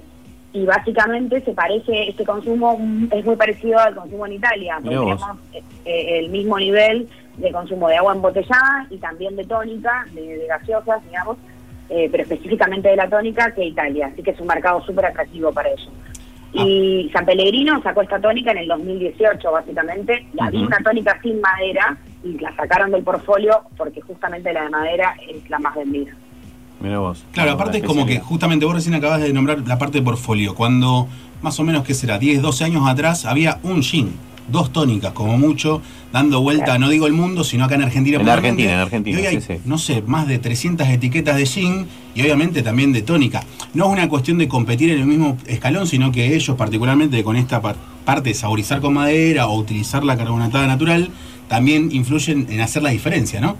[0.53, 2.79] y básicamente se parece, este consumo
[3.11, 7.51] es muy parecido al consumo en Italia, porque tenemos eh, eh, el mismo nivel de
[7.51, 11.37] consumo de agua embotellada y también de tónica, de, de gaseosas, digamos,
[11.89, 15.51] eh, pero específicamente de la tónica que Italia, así que es un mercado súper atractivo
[15.51, 15.91] para eso.
[16.53, 20.67] Y San Pellegrino sacó esta tónica en el 2018, básicamente, había Ujú.
[20.67, 25.49] una tónica sin madera y la sacaron del portfolio porque justamente la de madera es
[25.49, 26.11] la más vendida.
[26.79, 27.23] Mira vos.
[27.31, 30.53] Claro, aparte es como que justamente vos recién acabas de nombrar la parte de portfolio.
[30.53, 31.07] Cuando
[31.41, 32.19] más o menos, ¿qué será?
[32.19, 34.13] 10, 12 años atrás había un gin,
[34.49, 38.19] dos tónicas como mucho, dando vuelta, no digo el mundo, sino acá en Argentina.
[38.19, 38.29] En.
[38.29, 39.61] Argentina, en Argentina, Y hoy hay, sí, sí.
[39.65, 43.43] no sé, más de 300 etiquetas de gin y obviamente también de tónica.
[43.73, 47.35] No es una cuestión de competir en el mismo escalón, sino que ellos particularmente con
[47.35, 51.09] esta par- parte de saborizar con madera o utilizar la carbonatada natural,
[51.47, 53.57] también influyen en hacer la diferencia, ¿no?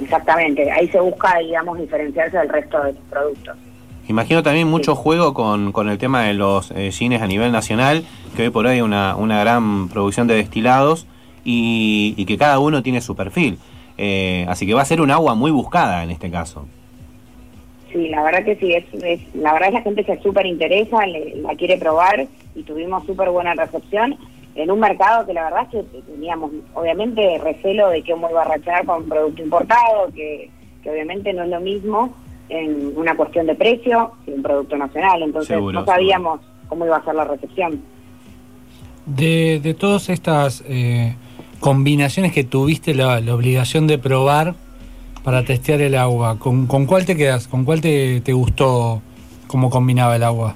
[0.00, 3.56] Exactamente, ahí se busca, digamos, diferenciarse del resto de los productos.
[4.08, 8.04] Imagino también mucho juego con, con el tema de los eh, gines a nivel nacional,
[8.36, 11.06] que hoy por hoy hay una, una gran producción de destilados
[11.44, 13.58] y, y que cada uno tiene su perfil.
[13.98, 16.66] Eh, así que va a ser un agua muy buscada en este caso.
[17.92, 20.46] Sí, la verdad que sí, es, es- la verdad es que la gente se súper
[20.46, 24.16] interesa, le- la quiere probar y tuvimos súper buena recepción
[24.54, 28.44] en un mercado que la verdad es que teníamos obviamente recelo de que iba a
[28.44, 30.50] rachar con un producto importado, que,
[30.82, 32.14] que obviamente no es lo mismo
[32.48, 36.96] en una cuestión de precio que un producto nacional, entonces Seguro, no sabíamos cómo iba
[36.96, 37.80] a ser la recepción.
[39.06, 41.14] De, de todas estas eh,
[41.60, 44.54] combinaciones que tuviste la, la obligación de probar
[45.24, 47.46] para testear el agua, ¿con, con cuál te quedas?
[47.48, 49.00] ¿Con cuál te, te gustó
[49.46, 50.54] cómo combinaba el agua?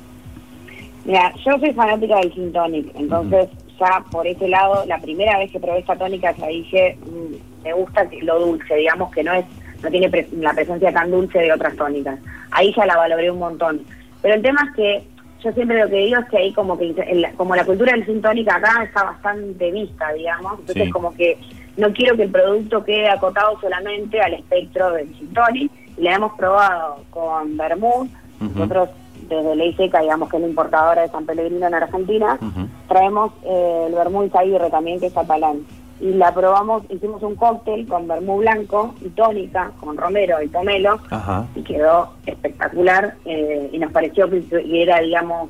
[1.04, 3.48] Mira, yo soy fanática del gin tonic, entonces
[3.78, 7.72] ya por ese lado, la primera vez que probé esta tónica ya dije, mm, me
[7.74, 9.44] gusta que- lo dulce, digamos que no es
[9.82, 12.18] no tiene pre- la presencia tan dulce de otras tónicas.
[12.50, 13.82] Ahí ya la valoré un montón.
[14.22, 15.02] Pero el tema es que
[15.44, 16.94] yo siempre lo que digo es que ahí como que
[17.36, 20.90] como la cultura del gin tonic acá está bastante vista, digamos, entonces Sí.
[20.90, 21.36] como que
[21.76, 25.70] no quiero que el producto quede acotado solamente al espectro del gin tonic.
[25.98, 28.08] Y la hemos probado con vermouth,
[28.38, 28.90] nosotros
[29.28, 32.38] desde Ley Seca, digamos que es la importadora de San Pellegrino en Argentina,
[32.86, 35.60] traemos eh, el vermouth Aguirre también, que es catalán.
[35.98, 41.00] Y la probamos, hicimos un cóctel con vermouth blanco y tónica, con romero y pomelo,
[41.10, 41.46] Ajá.
[41.54, 43.14] y quedó espectacular.
[43.24, 44.44] eh, y nos pareció que
[44.82, 45.48] era, digamos,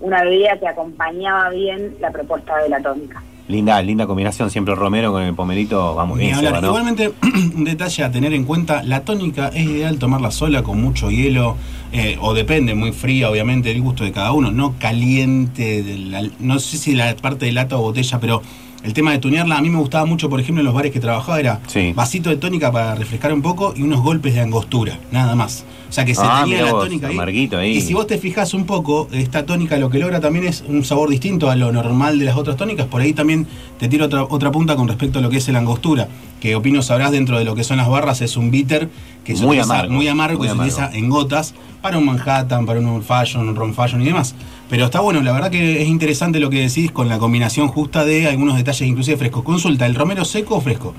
[0.00, 3.22] una bebida que acompañaba bien la propuesta de la tónica.
[3.48, 4.50] Linda, linda combinación.
[4.50, 6.34] Siempre el romero con el pomerito va muy Ni bien.
[6.36, 6.60] hablar.
[6.62, 6.68] ¿no?
[6.68, 7.12] Igualmente,
[7.56, 11.56] un detalle a tener en cuenta, la tónica es ideal tomarla sola con mucho hielo,
[11.92, 16.28] eh, o depende, muy fría, obviamente, el gusto de cada uno, no caliente, de la-
[16.38, 18.42] no sé si la parte de lata o botella, pero
[18.84, 21.00] el tema de tunearla, a mí me gustaba mucho, por ejemplo, en los bares que
[21.00, 21.92] trabajaba, era Sí.
[21.94, 25.64] vasito de tónica para refrescar un poco y unos golpes de angostura, nada más.
[25.88, 27.70] O sea que se Ah, tenía la vos, tónica ahí.
[27.78, 30.84] Y si vos te fijas un poco, esta tónica lo que logra también es un
[30.84, 32.86] sabor distinto a lo normal de las otras tónicas.
[32.86, 33.46] Por ahí también
[33.78, 36.08] te tiro otra, otra punta con respecto a lo que es el angostura,
[36.40, 38.90] que opino sabrás dentro de lo que son las barras, es un bitter
[39.24, 40.72] que se Muy utiliza amargo, muy amargo muy y se amargo.
[40.74, 44.34] utiliza en gotas para un Manhattan, para un Old Fashion, un Ron Fashion y demás.
[44.70, 48.04] Pero está bueno, la verdad que es interesante lo que decís con la combinación justa
[48.04, 49.42] de algunos detalles inclusive frescos.
[49.42, 50.94] Consulta, ¿el romero seco o fresco?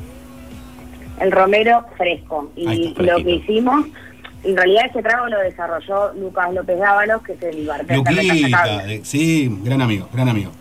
[1.20, 2.51] El romero fresco.
[2.55, 3.86] Y está, lo que hicimos,
[4.43, 9.01] en realidad ese trago lo desarrolló Lucas López Dávalos, que es el bartender de eh,
[9.03, 10.51] sí, gran amigo, gran amigo.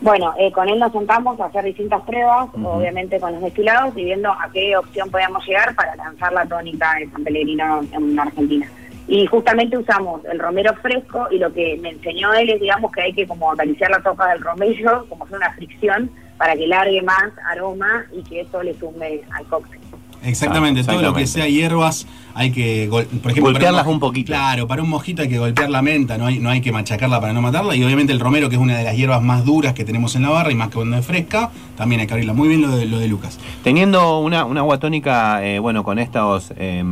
[0.00, 4.04] Bueno, eh, con él nos sentamos a hacer distintas pruebas, obviamente con los destilados, y
[4.04, 8.68] viendo a qué opción podíamos llegar para lanzar la tónica de San Pellegrino en Argentina.
[9.08, 13.02] Y justamente usamos el romero fresco y lo que me enseñó él es, digamos, que
[13.02, 17.02] hay que como acariciar la toca del romero, como hacer una fricción para que largue
[17.02, 19.80] más aroma y que eso le sume al cóctel.
[20.24, 24.26] Exactamente, Ah, todo lo que sea hierbas hay que, por ejemplo, Golpearlas para un poquito.
[24.26, 27.20] Claro, para un mojito hay que golpear la menta, no hay, no hay que machacarla
[27.20, 27.76] para no matarla.
[27.76, 30.22] Y obviamente el romero, que es una de las hierbas más duras que tenemos en
[30.22, 32.34] la barra y más que cuando es fresca, también hay que abrirla.
[32.34, 33.38] Muy bien lo de, lo de Lucas.
[33.62, 36.82] Teniendo una, una agua tónica, eh, bueno, con estos, eh,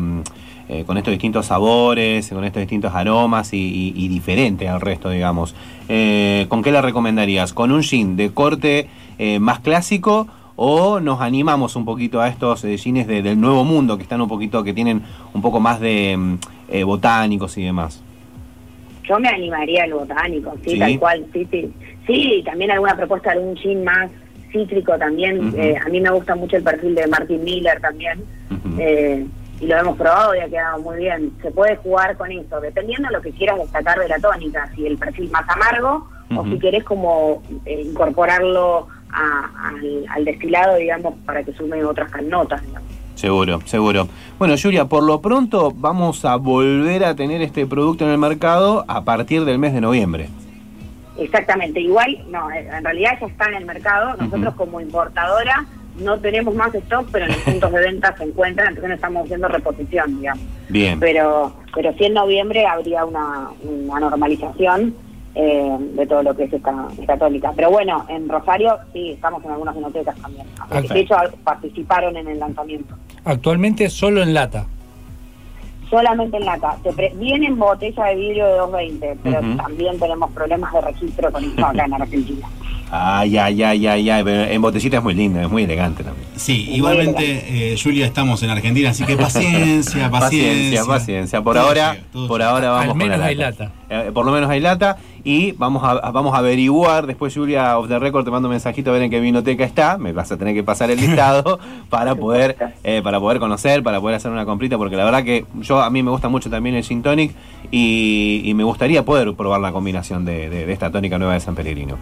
[0.75, 5.09] eh, con estos distintos sabores, con estos distintos aromas y, y- y diferente al resto,
[5.11, 5.55] digamos,
[5.89, 7.53] eh, ¿con qué la recomendarías?
[7.53, 12.65] ¿Con un gin de corte eh, más clásico o nos animamos un poquito a estos
[12.65, 15.03] eh, gines de- del nuevo mundo que están un poquito, que tienen
[15.33, 16.35] un poco más de mm,
[16.71, 18.03] eh, botánicos y demás?
[19.09, 20.79] Yo me animaría al botánico, sí, Sí.
[20.79, 21.71] tal cual, sí, sí.
[22.07, 24.11] Sí, también alguna propuesta de algún gin más
[24.51, 25.55] cítrico también.
[25.85, 28.23] A mí me gusta mucho el perfil de Martin Miller también.
[28.79, 29.27] Eh,
[29.61, 31.33] y lo hemos probado y ha quedado muy bien.
[31.43, 34.87] Se puede jugar con eso, dependiendo de lo que quieras destacar de la tónica, si
[34.87, 41.15] el perfil más amargo o si querés como eh, incorporarlo a- al, al destilado, digamos,
[41.25, 42.61] para que sume otras notas.
[42.63, 42.89] digamos.
[43.15, 44.09] Seguro, seguro.
[44.41, 48.85] Bueno, Julia, por lo pronto vamos a volver a tener este producto en el mercado
[48.89, 50.29] a partir del mes de noviembre.
[51.17, 54.17] Exactamente, igual, no, eh, en realidad ya está en el mercado.
[54.17, 55.65] Nosotros como importadora
[55.99, 59.25] no tenemos más stock, pero en los puntos de venta se encuentran, entonces no estamos
[59.25, 60.43] haciendo reposición, digamos.
[60.69, 60.99] Bien.
[61.01, 64.95] Pero, pero sí en noviembre habría una, una normalización
[65.37, 67.53] eh, de todo lo que es esta, esta tónica.
[67.57, 70.47] Pero bueno, en Rosario sí, estamos en algunas vinotecas también.
[70.71, 72.95] Así que, De hecho, participaron en el lanzamiento.
[73.25, 74.67] Actualmente solo en lata.
[75.91, 76.77] Solamente en lata.
[76.83, 81.31] Se pre- viene en botella de vidrio de 220, pero también tenemos problemas de registro
[81.31, 82.49] con esto acá en Argentina.
[82.97, 84.23] Ay, ay, ay, ay, ay.
[84.25, 86.29] pero En botellita es muy lindo, es muy elegante también.
[86.37, 90.11] Sí, igualmente, eh, Julia, estamos en Argentina, así que paciencia, paciencia.
[90.11, 91.43] Paciencia, paciencia.
[91.43, 92.51] Por Todo ahora, llega, por llega.
[92.51, 93.73] ahora vamos Al con menos la hay lata.
[93.91, 97.89] Eh, por lo menos hay lata y vamos a, vamos a averiguar después Julia off
[97.89, 100.37] the record te mando un mensajito a ver en qué vinoteca está me vas a
[100.37, 101.59] tener que pasar el listado
[101.91, 105.47] para poder eh, para poder conocer para poder hacer una comprita porque la verdad que
[105.61, 107.33] yo a mí me gusta mucho también el gin tonic
[107.71, 111.41] y, y me gustaría poder probar la combinación de, de- de esta tónica nueva de
[111.41, 111.97] San Pellegrino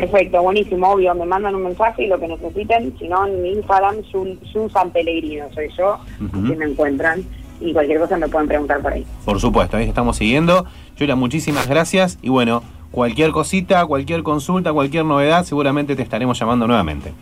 [0.00, 1.14] Perfecto, buenísimo, obvio.
[1.14, 2.94] Me mandan un mensaje y lo que necesiten.
[2.98, 5.98] Si no, en mi Instagram, Jun San Pellegrino, soy yo.
[6.20, 6.44] Ujú.
[6.46, 7.24] Así me encuentran.
[7.60, 9.06] Y cualquier cosa me pueden preguntar por ahí.
[9.24, 10.66] por supuesto ahí estamos siguiendo
[10.98, 16.66] Julia muchísimas gracias y bueno cualquier cosita cualquier consulta cualquier novedad seguramente te estaremos llamando
[16.66, 17.14] nuevamente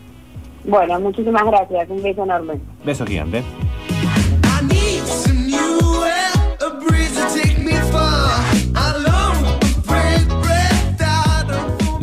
[0.65, 1.89] Bueno, muchísimas gracias.
[1.89, 2.55] Un beso enorme.
[2.83, 3.43] beso gigante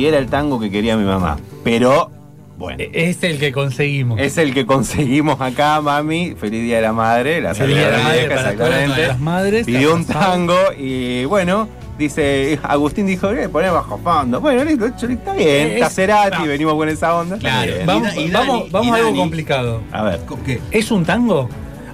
[0.00, 2.10] Si era el tango que quería mi mamá, pero
[2.56, 2.82] bueno.
[2.92, 4.18] Es el que conseguimos.
[4.18, 6.34] Es el que conseguimos acá, mami.
[6.40, 7.40] Feliz Día de la Madre.
[7.42, 9.66] La Feliz Día de la Madre vieja, para las madres.
[9.66, 14.40] Pidió un tango y bueno, dice, Agustín dijo, eh, poné bajo fondo.
[14.40, 15.66] Bueno, listo, está bien.
[15.68, 16.48] Es- Está Cerati, no.
[16.48, 17.36] venimos con esa onda.
[17.38, 17.72] Claro.
[17.84, 19.82] Vamos, Y Dani- vamos, vamos y a algo complicado.
[19.92, 20.20] A ver.
[20.46, 20.60] ¿Qué?
[20.70, 21.48] ¿Es un tango?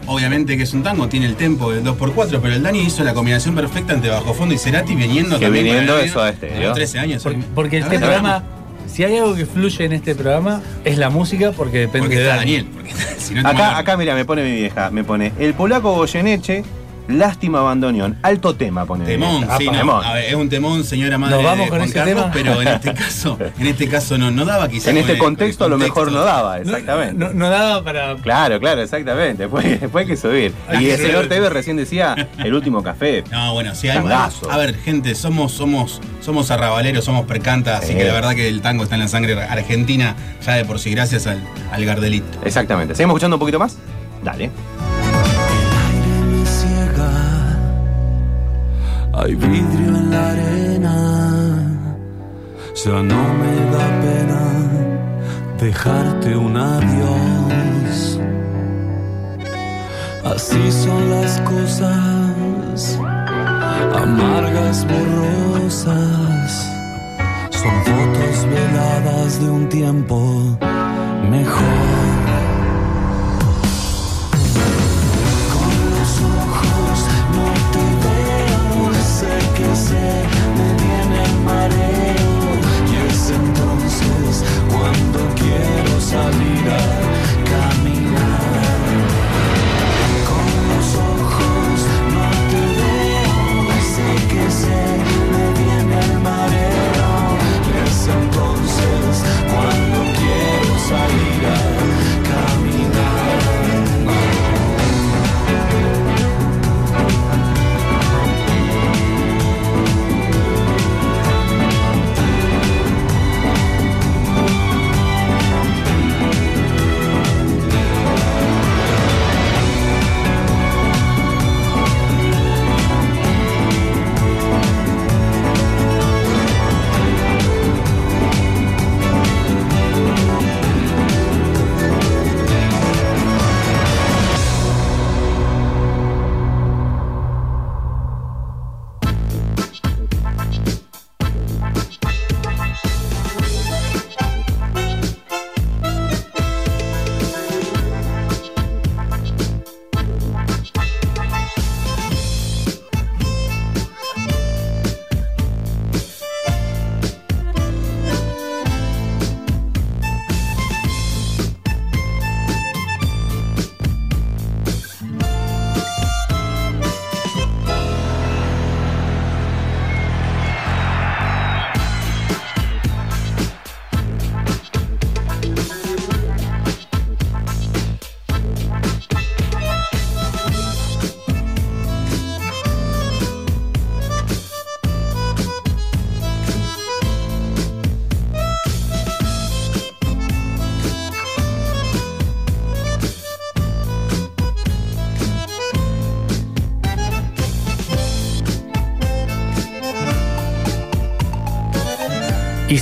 [0.07, 3.13] Obviamente que es un tango, tiene el tempo del 2x4, pero el Dani hizo la
[3.15, 6.61] combinación perfecta entre Bajo Fondo y Cerati viniendo Que también viniendo eso año, a este,
[6.67, 6.73] ¿no?
[6.73, 7.27] 13 años.
[7.55, 8.45] Porque La este programa,
[8.87, 12.23] si hay algo que fluye en este programa, es la música porque depende Porque de
[12.23, 12.53] está Dani.
[12.53, 12.67] Daniel.
[12.73, 15.93] Porque si no te Acá, acá, mira, me pone mi vieja, me pone el polaco
[15.95, 16.63] Goyeneche,
[17.09, 19.59] lástima bandoneón, alto tema pone mi Temón, vieja.
[19.59, 20.05] sí, no, temón.
[20.05, 22.33] a ver, es un temón, señora madre ¿Nos vamos de con Juan ese Carlos, tema?
[22.33, 24.89] pero en este caso, en este caso no, no daba quizás.
[24.89, 27.15] En este el- contexto a lo el mejor no daba, exactamente.
[27.25, 28.17] No, no daba para.
[28.17, 29.45] Claro, claro, exactamente.
[29.45, 30.53] Después, después hay que subir.
[30.69, 31.29] Hay Y que el señor subir.
[31.29, 33.25] Tevez recién decía el último café.
[33.31, 34.51] No, bueno, sí, hay Tangazo.
[34.51, 37.99] A ver, gente, somos, somos, somos arrabaleros, somos percantas, así Sí.
[37.99, 40.91] que la verdad que el tango está en la sangre argentina, ya de por sí,
[40.91, 41.43] gracias al,
[41.73, 42.27] al Gardelito.
[42.45, 42.95] Exactamente.
[42.95, 43.77] ¿Seguimos escuchando un poquito más?
[44.25, 44.51] Dale.
[49.19, 50.97] Hay vidrio en la arena,
[52.85, 54.43] ya no me da pena
[55.59, 58.21] dejarte un adiós.
[60.23, 62.99] Así son las cosas,
[63.95, 66.51] amargas, borrosas,
[67.51, 70.59] son fotos veladas de un tiempo
[71.31, 72.26] mejor.
[81.47, 87.16] Y es entonces cuando quiero salir a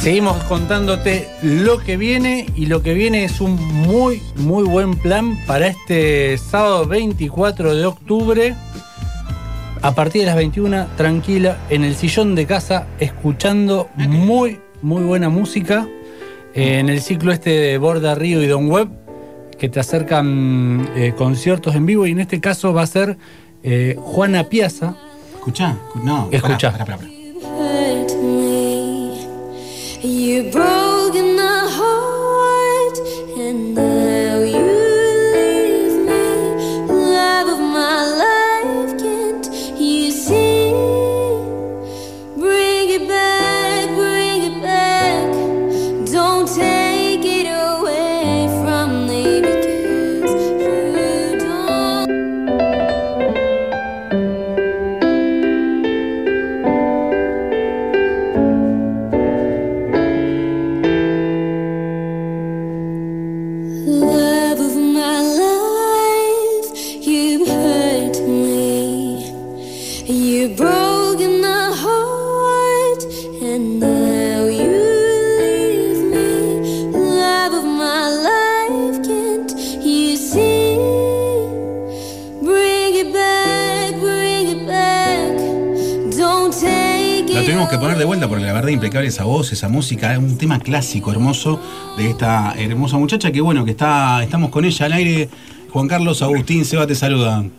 [0.04, 5.38] seguimos contándote lo que viene y lo que viene es un muy muy buen plan
[5.46, 8.54] para este sábado 24 de octubre
[9.80, 15.30] a partir de las 21 tranquila en el sillón de casa escuchando muy muy buena
[15.30, 15.88] música
[16.54, 18.90] eh, en el ciclo este de Borda Río y Don Web
[19.58, 23.16] que te acercan eh, conciertos en vivo y en este caso va a ser
[23.62, 24.96] eh, Juana Piazza.
[25.34, 26.74] Escuchá, no, Escuchá.
[30.04, 30.83] You broke
[88.28, 91.60] porque la verdad impecable esa voz, esa música, es un tema clásico, hermoso,
[91.96, 95.28] de esta hermosa muchacha que bueno, que está, estamos con ella al aire.
[95.70, 97.52] Juan Carlos, Agustín, Seba te saludan.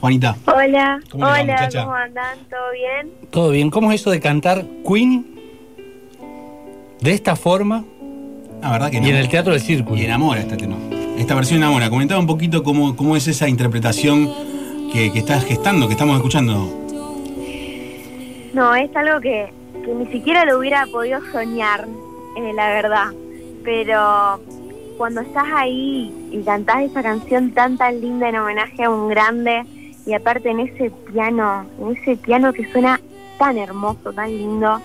[0.00, 0.36] Juanita.
[0.46, 1.68] Hola, ¿Cómo le va, hola?
[1.72, 2.38] ¿cómo andan?
[2.48, 3.12] ¿Todo bien?
[3.30, 3.70] Todo bien.
[3.70, 5.26] ¿Cómo es eso de cantar Queen
[7.00, 7.84] de esta forma
[8.62, 9.08] La verdad que y no.
[9.08, 10.00] en el teatro del círculo?
[10.00, 10.76] Y enamora este tema.
[11.18, 11.90] Esta versión enamora.
[11.90, 14.32] Comentaba un poquito cómo, cómo es esa interpretación
[14.92, 16.72] que, que estás gestando, que estamos escuchando.
[18.54, 19.52] No, es algo que,
[19.84, 21.86] que ni siquiera lo hubiera podido soñar,
[22.36, 23.06] eh, la verdad.
[23.64, 24.40] Pero
[24.96, 29.64] cuando estás ahí y cantás esa canción tan tan linda en homenaje a un grande
[30.06, 33.00] y aparte en ese piano, en ese piano que suena
[33.38, 34.80] tan hermoso, tan lindo,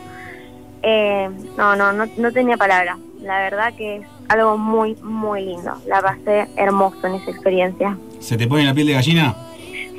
[0.84, 2.98] eh, no, no, no, no tenía palabras.
[3.22, 5.74] La verdad que es algo muy, muy lindo.
[5.88, 7.98] La pasé hermoso en esa experiencia.
[8.20, 9.36] ¿Se te pone la piel de gallina?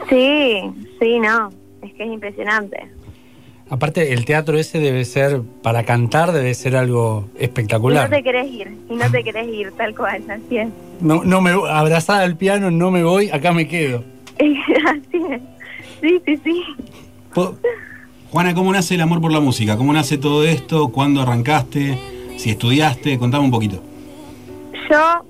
[0.08, 0.60] Sí,
[1.00, 1.50] sí, no,
[1.82, 2.90] es que es impresionante.
[3.74, 8.08] Aparte, el teatro ese debe ser, para cantar, debe ser algo Y espectacular.
[8.08, 10.68] no te querés ir, y no te querés ir, tal cual, así es.
[11.00, 14.04] No, no me abrazada al piano, no me voy, acá me quedo.
[14.38, 15.40] así es.
[16.00, 16.62] Sí, sí, sí.
[17.34, 17.56] Po-
[18.30, 19.76] Juana, ¿cómo nace el amor por la música?
[19.76, 20.88] ¿Cómo nace todo esto?
[20.92, 21.98] ¿Cuándo arrancaste?
[22.36, 23.82] Si estudiaste, contame un poquito.
[24.88, 25.24] Yo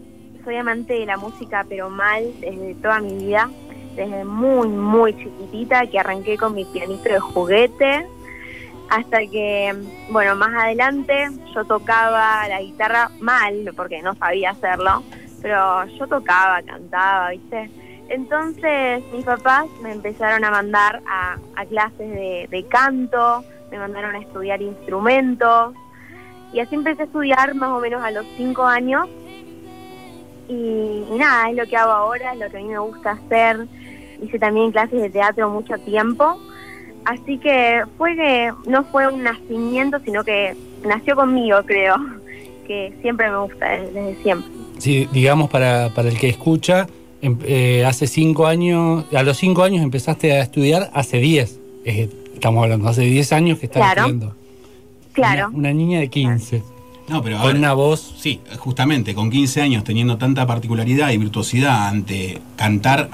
[0.44, 3.48] soy amante de la música, pero mal, desde toda mi vida.
[3.96, 8.04] Desde muy, muy chiquitita, que arranqué con mi pianito de juguete.
[8.94, 9.74] Hasta que,
[10.10, 15.02] bueno, más adelante yo tocaba la guitarra mal, porque no sabía hacerlo.
[15.42, 17.70] Pero yo tocaba, cantaba, ¿viste?
[18.08, 21.36] Entonces mis papás me empezaron a mandar a,
[21.66, 25.74] clases de, de canto, me mandaron a estudiar instrumentos.
[26.52, 29.08] Y así empecé a estudiar más o menos a los cinco años.
[30.48, 33.10] Y, y nada, es lo que hago ahora, es lo que a mí me gusta
[33.10, 33.66] hacer.
[34.22, 36.38] Hice también clases de teatro mucho tiempo.
[37.04, 40.54] Así que fue que no fue un nacimiento, sino que
[40.86, 41.96] nació conmigo, creo.
[42.66, 44.50] Que siempre me gusta, desde desde siempre.
[44.78, 46.86] Sí, digamos, para, para el que escucha,
[47.20, 52.08] em- eh, hace cinco años, a los cinco años empezaste a estudiar, hace diez, eh,
[52.32, 54.00] estamos hablando, hace diez años que estás Claro.
[54.00, 54.34] estudiando.
[55.12, 55.48] Claro.
[55.48, 56.62] Una, una niña de 15.
[57.08, 58.14] No, pero Con ver, una voz.
[58.18, 63.10] Sí, justamente, con 15 años teniendo tanta particularidad y virtuosidad ante cantar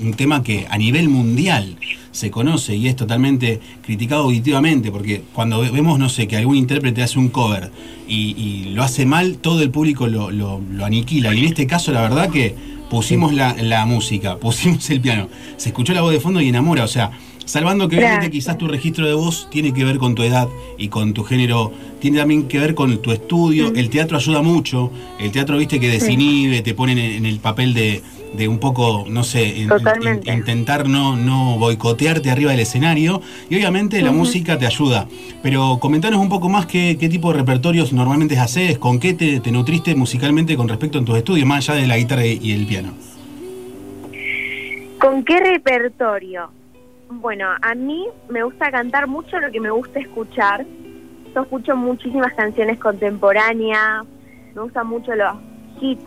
[0.00, 1.76] un tema que a nivel mundial
[2.10, 6.56] se conoce y es totalmente criticado auditivamente, porque cuando ve- vemos, no sé, que algún
[6.56, 7.70] intérprete hace un cover
[8.08, 11.32] y, y lo hace mal, todo el público lo, lo- lo aniquila.
[11.32, 12.56] Y en este caso, la verdad que
[12.90, 15.28] pusimos la, la música, pusimos el piano,
[15.58, 17.12] se escuchó la voz de fondo y enamora, o sea...
[17.48, 18.44] Salvando que obviamente Gracias.
[18.44, 21.72] quizás tu registro de voz tiene que ver con tu edad y con tu género,
[21.98, 23.72] tiene también que ver con tu estudio.
[23.74, 24.90] El teatro ayuda mucho.
[25.18, 28.02] El teatro, viste, que desinhibe, te ponen en, el papel de,
[28.36, 29.70] de un poco, no sé, in-
[30.26, 33.22] intentar no, no boicotearte arriba del escenario.
[33.48, 35.08] Y obviamente la música te ayuda.
[35.42, 39.40] Pero comentanos un poco más qué, qué tipo de repertorios normalmente haces, con qué te,
[39.40, 42.66] te nutriste musicalmente con respecto a tus estudios, más allá de la guitarra y el
[42.66, 42.92] piano.
[45.00, 46.57] ¿Con qué repertorio?
[47.10, 50.66] Bueno, a mí me gusta cantar mucho lo que me gusta escuchar.
[51.34, 54.04] Yo escucho muchísimas canciones contemporáneas,
[54.54, 55.34] me gustan mucho los
[55.80, 56.02] hits,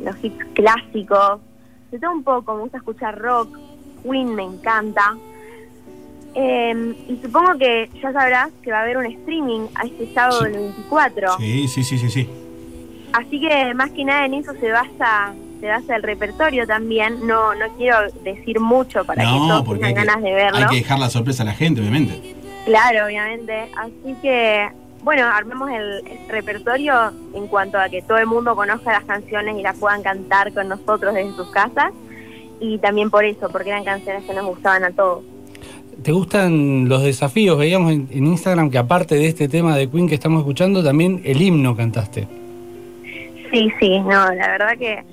[0.00, 1.40] los hits clásicos,
[1.90, 3.58] de todo un poco, me gusta escuchar rock,
[4.02, 5.16] Queen me encanta.
[6.34, 10.44] Eh, y supongo que ya sabrás que va a haber un streaming a este sábado
[10.44, 11.36] del 24.
[11.38, 12.28] Sí, sí, sí, sí, sí.
[13.12, 17.24] Así que más que nada en eso se basa, se basa el repertorio también.
[17.24, 20.58] No, no quiero decir mucho para que No, todos porque tengan que, ganas de verlo.
[20.58, 22.34] hay que dejar la sorpresa a la gente, obviamente.
[22.64, 23.68] Claro, obviamente.
[23.78, 24.68] Así que,
[25.04, 29.56] bueno, armemos el, el repertorio en cuanto a que todo el mundo conozca las canciones
[29.56, 31.92] y las puedan cantar con nosotros desde sus casas.
[32.58, 35.22] Y también por eso, porque eran canciones que nos gustaban a todos.
[36.02, 37.56] ¿Te gustan los desafíos?
[37.56, 41.20] Veíamos en, en Instagram que aparte de este tema de Queen que estamos escuchando, también
[41.24, 42.26] el himno cantaste.
[43.52, 45.04] Sí, sí, no, la verdad que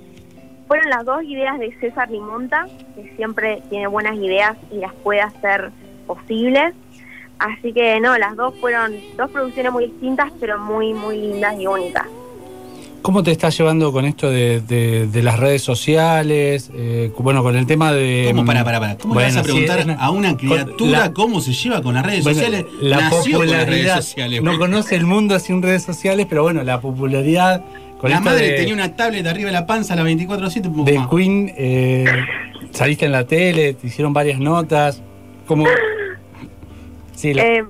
[0.69, 5.19] fueron las dos ideas de César Limonta, que siempre tiene buenas ideas y las puede
[5.19, 5.71] hacer
[6.07, 6.73] posibles.
[7.39, 11.65] Así que no, las dos fueron dos producciones muy distintas, pero muy, muy lindas y
[11.67, 12.05] únicas.
[13.01, 16.69] ¿Cómo te estás llevando con esto de, de- de las redes sociales?
[16.75, 18.25] Eh, bueno, con el tema de...
[18.29, 18.97] ¿Cómo, para, para, para?
[18.97, 22.23] ¿Cómo le vas a preguntar a una criatura la- cómo se lleva con las redes
[22.25, 22.65] Bueno, sociales?
[22.81, 23.95] la Nació con las redes popularidad.
[24.01, 24.43] sociales.
[24.43, 27.63] no conoce el mundo sin redes sociales, pero bueno, la popularidad
[27.99, 30.67] con la madre de, tenía una tablet arriba de la panza a la 24-7.
[30.67, 31.07] un poco de más.
[31.09, 32.05] Queen, eh,
[32.71, 35.01] saliste en la tele, te hicieron varias notas.
[35.45, 35.65] ¿Cómo?
[37.13, 37.63] Sí, la- Eh,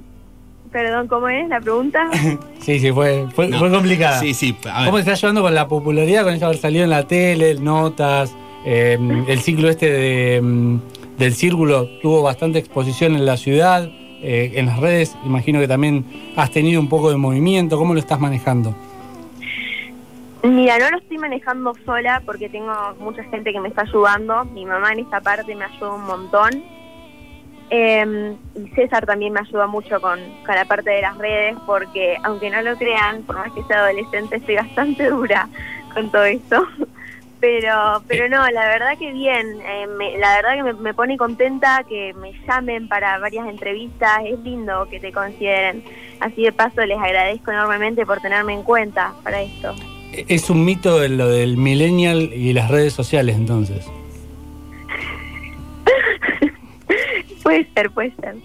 [0.71, 2.07] perdón, ¿cómo es la pregunta?
[2.61, 3.59] sí, sí, fue, fue, No.
[3.59, 4.19] fue complicada.
[4.19, 4.55] Sí, sí.
[4.71, 4.85] A ver.
[4.85, 7.55] ¿Cómo te estás llevando con la popularidad, con esto de haber salido en la tele,
[7.55, 8.33] notas?
[8.65, 8.97] eh,
[9.29, 10.79] el ciclo este de, mm,
[11.17, 13.89] del círculo tuvo bastante exposición en la ciudad.
[14.21, 16.03] Eh, en las redes imagino que también
[16.35, 17.77] has tenido un poco de movimiento.
[17.77, 18.75] ¿Cómo lo estás manejando?
[20.43, 24.45] Mira, no lo estoy manejando sola porque tengo mucha gente que me está ayudando.
[24.45, 26.63] Mi mamá en esta parte me ayuda un montón.
[27.71, 32.17] Eh, y César también me ayuda mucho con, con la parte de las redes porque,
[32.23, 35.47] aunque no lo crean, por más que sea adolescente, estoy bastante dura
[35.93, 36.65] con todo esto.
[37.41, 39.59] Pero, pero no, la verdad que bien.
[39.61, 44.21] Eh, me- la verdad que me, me pone contenta que me llamen para varias entrevistas.
[44.25, 45.83] Es lindo que te consideren.
[46.21, 49.75] Así de paso les agradezco enormemente por tenerme en cuenta para esto.
[50.13, 53.85] Es un mito de lo del millennial y las redes sociales, entonces.
[57.43, 58.35] Puede ser, puede ser.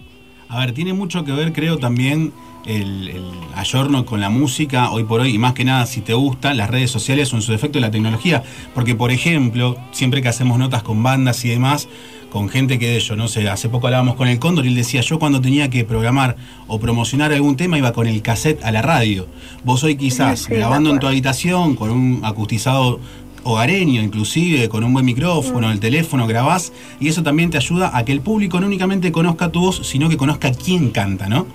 [0.47, 2.31] A ver, tiene mucho que ver, creo, también
[2.65, 3.23] el, el
[3.55, 6.69] ayorno con la música, hoy por hoy, y más que nada, si te gusta, las
[6.69, 8.43] redes sociales o en su defecto la tecnología.
[8.73, 11.87] Porque, por ejemplo, siempre que hacemos notas con bandas y demás,
[12.31, 14.75] con gente que de ello, no sé, hace poco hablábamos con el Cóndor y él
[14.75, 16.35] decía, yo cuando tenía que programar
[16.67, 19.27] o promocionar algún tema iba con el cassette a la radio.
[19.63, 22.99] Vos hoy quizás Sí, grabando en tu habitación, con un acustizado
[23.43, 28.03] hogareño, inclusive, con un buen micrófono, el teléfono, grabás, y eso también te ayuda a
[28.03, 31.45] que el público no únicamente conozca tu voz, sino que conozca quién canta, ¿no?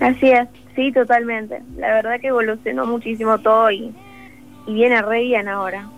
[0.00, 1.62] Así es, sí, totalmente.
[1.76, 3.92] La verdad que evolucionó muchísimo todo y,
[4.66, 5.88] y viene re bien ahora.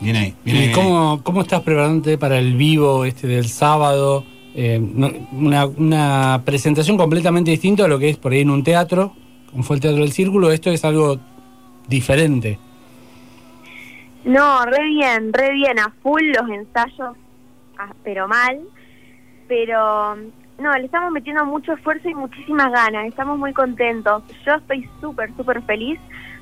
[0.00, 0.74] Bien ahí, bien ¿Y ahí, bien ahí.
[0.74, 4.24] cómo, cómo estás preparándote para el vivo este del sábado?
[4.54, 4.80] Eh,
[5.32, 9.14] una, una presentación completamente distinta a lo que es por ahí en un teatro,
[9.50, 10.50] como fue el Teatro del Círculo.
[10.50, 11.18] Esto es algo
[11.86, 12.58] diferente.
[14.24, 17.16] No, re bien, re bien, a full los ensayos,
[17.78, 18.60] ah, pero mal.
[19.48, 20.16] Pero
[20.60, 24.22] no, le estamos metiendo mucho esfuerzo y muchísimas ganas, estamos muy contentos.
[24.44, 25.98] Yo estoy súper, súper feliz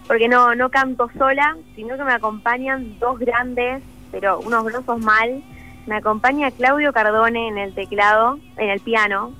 [0.06, 5.42] porque no, no canto sola, sino que me acompañan dos grandes, pero unos grosos mal.
[5.86, 9.32] Me acompaña Claudio Cardone en el teclado, en el piano,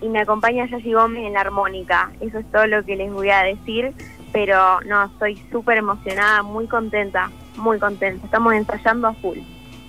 [0.00, 2.12] y me acompaña Yassi Gómez en la armónica.
[2.20, 3.92] Eso es todo lo que les voy a decir,
[4.32, 8.24] pero no, estoy súper emocionada, muy contenta, muy contenta.
[8.24, 9.38] Estamos ensayando a full.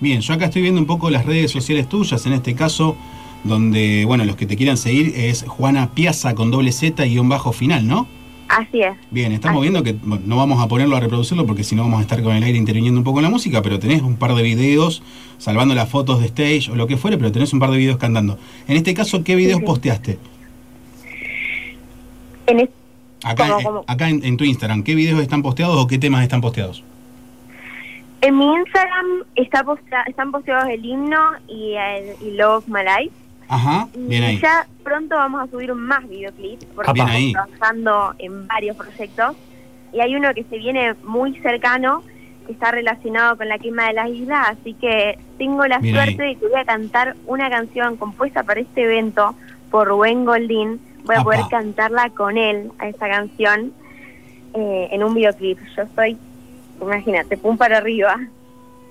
[0.00, 2.96] Bien, yo acá estoy viendo un poco las redes sociales tuyas, en este caso,
[3.44, 7.52] donde, bueno, los que te quieran seguir es Juana Piazza con doble Z guion bajo
[7.52, 8.06] final, ¿no?
[8.48, 8.94] Así es.
[9.10, 11.82] Bien, estamos Así viendo que bueno, no vamos a ponerlo a reproducirlo porque si no
[11.82, 14.16] vamos a estar con el aire interviniendo un poco en la música, pero tenés un
[14.16, 15.02] par de videos,
[15.38, 17.96] salvando las fotos de stage o lo que fuere, pero tenés un par de videos
[17.96, 18.38] cantando.
[18.68, 19.64] En este caso, ¿qué videos sí.
[19.66, 20.18] posteaste?
[22.46, 22.68] En
[23.24, 23.84] Acá, ¿Cómo, eh, cómo?
[23.86, 26.84] acá en, en tu Instagram, ¿qué videos están posteados o qué temas están posteados?
[28.20, 31.18] En mi Instagram está posta- están posteados el himno
[31.48, 33.14] y el y Love My Life.
[33.48, 34.38] Ajá, bien y ahí.
[34.40, 37.32] ya pronto vamos a subir más videoclips porque Bien estamos ahí.
[37.32, 39.36] trabajando en varios proyectos.
[39.92, 42.02] Y hay uno que se viene muy cercano,
[42.46, 46.22] que está relacionado con la quema de las islas, así que tengo la Bien suerte
[46.24, 46.34] ahí.
[46.34, 49.34] de que voy a cantar una canción compuesta para este evento
[49.70, 50.80] por Rubén Goldín.
[51.04, 51.24] Voy a Apa.
[51.24, 53.72] poder cantarla con él a esta canción
[54.54, 55.58] eh, en un videoclip.
[55.76, 56.16] Yo estoy,
[56.80, 58.18] imagínate, pum para arriba.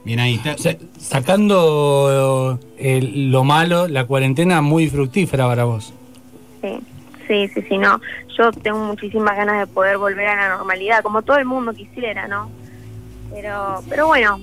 [0.03, 0.37] Bien ahí.
[0.39, 5.93] Te- O sea, sacando el- lo malo, la cuarentena muy fructífera para vos.
[6.61, 6.79] Sí,
[7.27, 7.99] sí, sí, sí, no.
[8.37, 12.27] Yo tengo muchísimas ganas de poder volver a la normalidad, como todo el mundo quisiera,
[12.27, 12.49] ¿no?
[13.31, 14.39] Pero, pero bueno,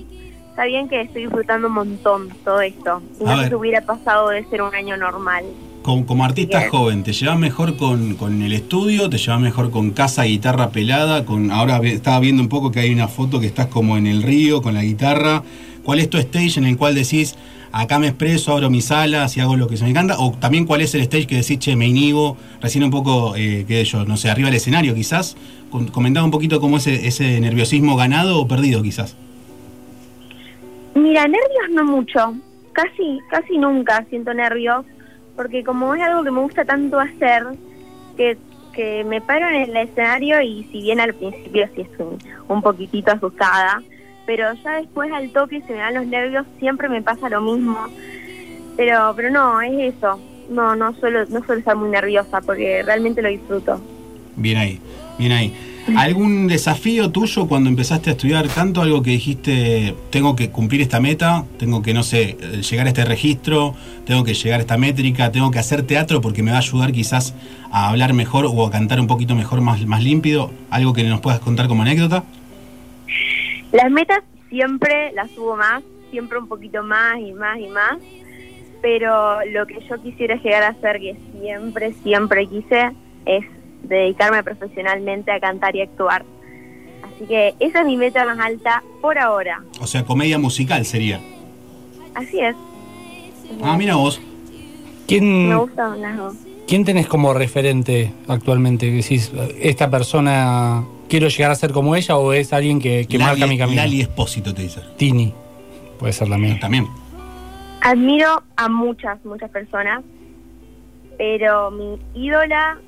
[0.49, 3.01] está bien que estoy disfrutando un montón todo esto.
[3.19, 3.49] Y A no sé ver.
[3.49, 5.43] si hubiera pasado de ser un año normal.
[5.81, 6.69] Como, como artista Bien.
[6.69, 9.09] joven, ¿te llevas mejor con, con el estudio?
[9.09, 11.25] ¿Te llevas mejor con casa, guitarra pelada?
[11.25, 14.21] Con Ahora estaba viendo un poco que hay una foto que estás como en el
[14.21, 15.41] río con la guitarra.
[15.83, 17.33] ¿Cuál es tu stage en el cual decís,
[17.71, 20.19] acá me expreso, abro mis alas y hago lo que se me canta?
[20.19, 23.65] O también cuál es el stage que decís, che, me inhibo, recién un poco, eh,
[23.67, 25.35] qué sé yo, no sé, arriba del escenario quizás?
[25.71, 29.15] Com- Comentaba un poquito cómo ese, ese nerviosismo ganado o perdido quizás.
[30.93, 32.35] Mira, nervios no mucho.
[32.73, 34.85] Casi, casi nunca siento nervios,
[35.41, 37.43] porque como es algo que me gusta tanto hacer,
[38.15, 38.37] que,
[38.73, 42.15] que me paro en el escenario y si bien al principio sí estoy
[42.47, 43.81] un poquitito asustada,
[44.27, 47.75] pero ya después al toque se me dan los nervios, siempre me pasa lo mismo.
[48.77, 50.19] Pero, pero no, es eso.
[50.51, 53.81] No, no suelo, no suelo estar muy nerviosa porque realmente lo disfruto.
[54.35, 54.79] Bien ahí,
[55.17, 55.70] bien ahí.
[55.95, 58.81] ¿Algún desafío tuyo cuando empezaste a estudiar canto?
[58.81, 62.37] Algo que dijiste, tengo que cumplir esta meta, tengo que, no sé,
[62.69, 63.75] llegar a este registro,
[64.05, 66.91] tengo que llegar a esta métrica, tengo que hacer teatro porque me va a ayudar
[66.91, 67.33] quizás
[67.71, 70.51] a hablar mejor o a cantar un poquito mejor, más, más límpido.
[70.69, 72.23] ¿Algo que nos puedas contar como anécdota?
[73.71, 77.97] Las metas siempre las subo más, siempre un poquito más y más y más,
[78.81, 82.91] pero lo que yo quisiera llegar a hacer, que siempre, siempre quise,
[83.25, 83.45] es
[83.81, 86.25] dedicarme profesionalmente a cantar y actuar.
[87.03, 89.63] Así que esa es mi meta más alta por ahora.
[89.79, 91.19] O sea, comedia musical sería.
[92.15, 92.55] Así es.
[93.63, 94.19] Ah, mira vos.
[94.19, 96.35] Me ¿Quién, gustan las dos.
[96.67, 98.89] ¿Quién tenés como referente actualmente?
[98.89, 103.45] Decís, esta persona quiero llegar a ser como ella o es alguien que, que marca
[103.45, 103.81] mi camino.
[103.81, 104.81] Lali Espósito te dice.
[104.95, 105.33] Tini,
[105.99, 106.59] puede ser también.
[106.59, 106.87] También.
[107.81, 110.03] Admiro a muchas, muchas personas,
[111.17, 112.79] pero mi ídola,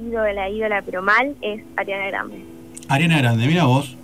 [0.00, 2.44] ídola, ídola, pero mal, es Ariana Grande.
[2.88, 3.96] Ariana Grande, mira vos.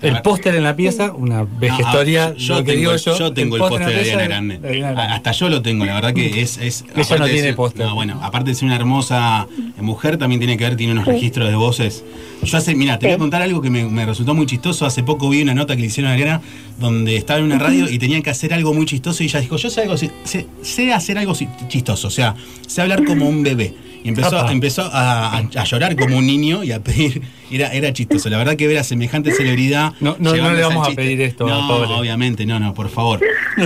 [0.00, 3.18] El póster en la pieza, una vejestoria, Ah, yo lo que tengo, digo yo.
[3.18, 4.84] yo tengo el póster póster de Ariana Grande.
[4.96, 6.56] Hasta yo lo tengo, la verdad que es.
[6.58, 7.84] es Ella no tiene póster.
[7.84, 9.48] No, bueno, aparte de ser una hermosa
[9.80, 12.04] mujer, también tiene que ver, tiene unos registros de voces.
[12.44, 14.86] Yo hace, mira, te voy a contar algo que me, me resultó muy chistoso.
[14.86, 16.42] Hace poco vi una nota que le hicieron a Ariana
[16.78, 19.56] donde estaba en una radio y tenían que hacer algo muy chistoso y ella dijo,
[19.56, 21.34] yo sé algo, sé, sé- hacer algo
[21.66, 22.36] chistoso, o sea,
[22.68, 23.74] sé hablar como un bebé.
[24.04, 27.20] Y empezó, empezó a, a- a llorar como un niño y a pedir,
[27.50, 28.28] era, era chistoso.
[28.30, 29.92] La verdad que ver a semejante celebridad.
[30.00, 31.88] No, no, no le vamos a pedir esto, No, pobre.
[31.94, 33.20] obviamente, no, no, por favor.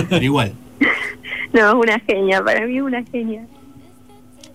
[0.09, 0.53] Pero igual,
[1.53, 3.45] No, es una genia, para mí es una genia.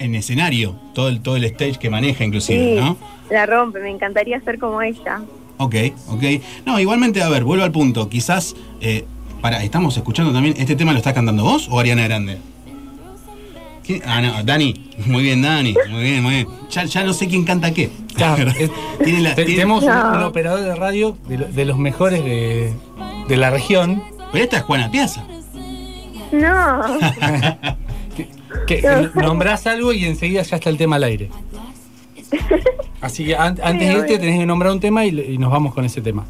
[0.00, 2.96] en escenario, todo el, todo el stage que maneja inclusive, Sí, ¿no?
[3.30, 5.20] la rompe, me encantaría ser como ella.
[5.58, 5.74] Ok,
[6.08, 6.22] ok.
[6.66, 8.08] No, igualmente, a ver, vuelvo al punto.
[8.08, 9.04] Quizás, eh,
[9.40, 12.38] para, estamos escuchando también, ¿este tema lo estás cantando vos o Ariana Grande?
[13.88, 14.02] ¿Quién?
[14.06, 14.74] Ah, no, Dani.
[15.06, 15.74] Muy bien, Dani.
[15.88, 16.46] Muy bien, muy bien.
[16.70, 17.88] Ya, ya no sé quién canta qué.
[18.14, 18.70] Claro, es-
[19.02, 20.12] Tiene la- te- tiene- Tenemos un, No.
[20.12, 22.74] un operador de radio de, lo- de los mejores de,
[23.28, 24.02] de la región.
[24.30, 25.24] Pero esta es Juana Piazza.
[26.32, 26.82] No,
[28.66, 31.30] Que nombrás algo y enseguida ya está el tema al aire.
[33.00, 35.72] Así que an- antes de irte tenés que nombrar un tema y, y nos vamos
[35.72, 36.26] con ese tema.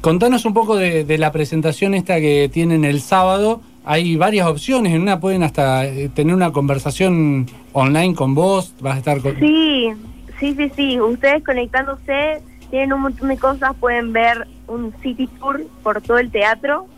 [0.00, 3.60] Contanos un poco de, de la presentación esta que tienen el sábado.
[3.88, 8.96] Hay varias opciones, en una pueden hasta eh, tener una conversación online con vos, vas
[8.96, 9.38] a estar con...
[9.38, 9.92] sí,
[10.40, 11.00] sí, sí, sí.
[11.00, 16.32] Ustedes conectándose tienen un montón de cosas, pueden ver un city tour por todo el
[16.32, 16.88] teatro.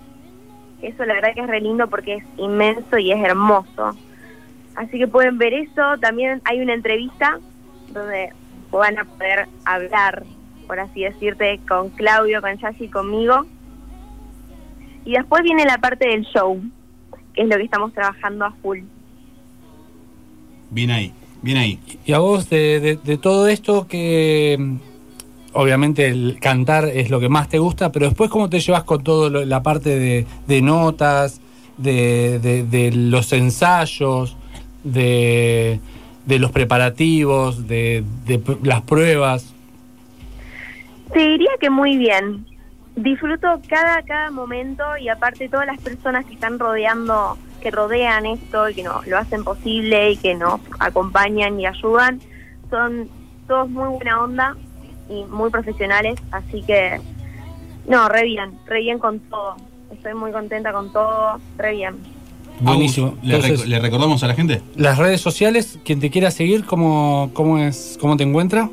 [0.80, 3.91] Eso la verdad que es re lindo porque es inmenso y es hermoso.
[4.74, 5.99] Así que pueden ver eso.
[6.01, 7.39] También hay una entrevista
[7.93, 8.32] donde
[8.70, 10.24] van a poder hablar,
[10.66, 13.45] por así decirte, con Claudio, con Yashi conmigo.
[15.05, 16.62] Y después viene la parte del show,
[17.39, 18.80] es lo que estamos trabajando a full.
[20.70, 21.12] Bien ahí,
[21.43, 21.78] bien ahí.
[22.05, 24.76] Y a vos de, de- de todo esto que mm,
[25.55, 29.03] obviamente el cantar es lo que más te gusta, pero después cómo te llevas con
[29.03, 31.41] todo lo- la parte de, de notas,
[31.78, 34.36] de, de- de los ensayos,
[34.84, 35.80] de,
[36.26, 38.05] de los preparativos, de,
[38.62, 39.55] las pruebas.
[41.12, 42.45] Te diría que muy bien.
[43.03, 48.69] Disfruto cada cada momento y aparte todas las personas que están rodeando, que rodean esto
[48.69, 52.21] y que no, lo hacen posible y que nos acompañan y ayudan,
[52.71, 53.09] son
[53.47, 54.57] todos muy buena onda
[55.09, 57.01] y muy profesionales, así que
[57.87, 59.57] no, re bien, re bien con todo.
[59.93, 61.95] Estoy muy contenta con todo, re bien.
[62.61, 63.15] Buenísimo.
[63.23, 64.61] ¿le, Entonces- rec- le recordamos a la gente?
[64.75, 68.69] Las redes sociales, quien te quiera seguir, ¿cómo, cómo, es, cómo te encuentra?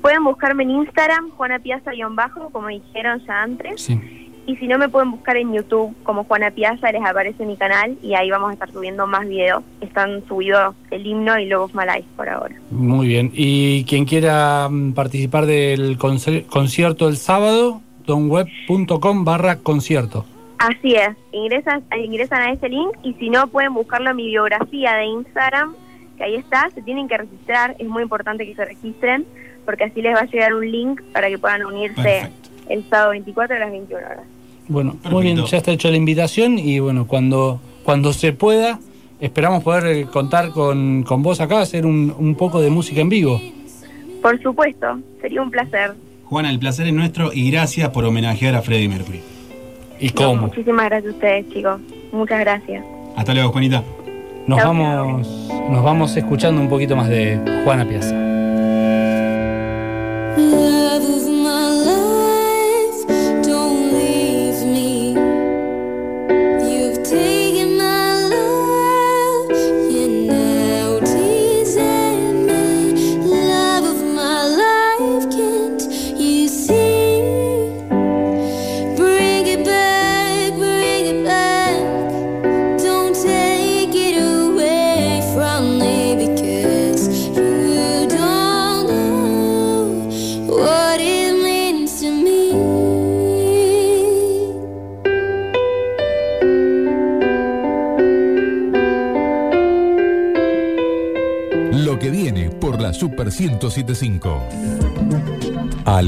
[0.00, 3.82] Pueden buscarme en Instagram, Juana Piazza-bajo, como dijeron ya antes.
[3.82, 4.00] Sí.
[4.46, 7.96] Y si no, me pueden buscar en YouTube como Juana Piazza, les aparece mi canal
[8.02, 9.62] y ahí vamos a estar subiendo más videos.
[9.80, 12.56] Están subidos el himno y Lobos Malais por ahora.
[12.70, 13.30] Muy bien.
[13.32, 20.24] Y quien quiera mm, participar del concierto el sábado, donweb.com barra concierto.
[20.58, 24.94] Así es, ingresan, ingresan a ese link y si no, pueden buscarlo en mi biografía
[24.94, 25.74] de Instagram,
[26.18, 29.24] que ahí está, se tienen que registrar, es muy importante que se registren,
[29.70, 32.28] porque así les va a llegar un link para que puedan unirse
[32.68, 34.24] el sábado 24 a las 21 horas.
[34.66, 38.80] Bueno, muy bien, ya está hecha la invitación y bueno, cuando, cuando se pueda,
[39.20, 43.10] esperamos poder eh, contar con, con vos acá, hacer un, un poco de música en
[43.10, 43.40] vivo.
[44.20, 45.94] Por supuesto, sería un placer.
[46.24, 49.20] Juana, el placer es nuestro y gracias por homenajear a Freddie Mercury.
[50.00, 51.80] ¿Y No, muchísimas gracias a ustedes, chicos.
[52.10, 52.84] Muchas gracias.
[53.14, 53.84] Hasta luego, Juanita.
[54.48, 55.28] Nos Chau, vamos,
[55.70, 58.29] nos vamos escuchando un poquito más de Juana Piazza.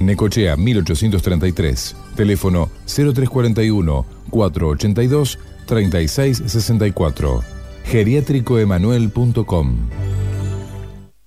[0.00, 1.96] Necochea 1833.
[2.16, 7.42] Teléfono 0341 482 3664.
[7.84, 9.76] Geriátricoemanuel.com.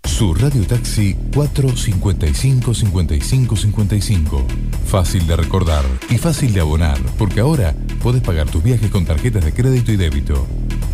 [0.03, 4.45] Su radio taxi 455 55 55.
[4.85, 9.43] Fácil de recordar y fácil de abonar, porque ahora podés pagar tus viajes con tarjetas
[9.43, 10.45] de crédito y débito.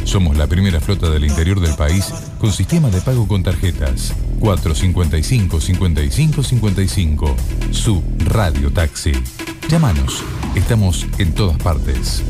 [0.06, 4.16] Somos la primera flota del interior del país con sistema de pago con tarjetas.
[4.40, 7.36] 455 55 55.
[7.72, 9.12] Su radio taxi.
[9.70, 10.24] Llámanos.
[10.56, 12.24] Estamos en todas partes.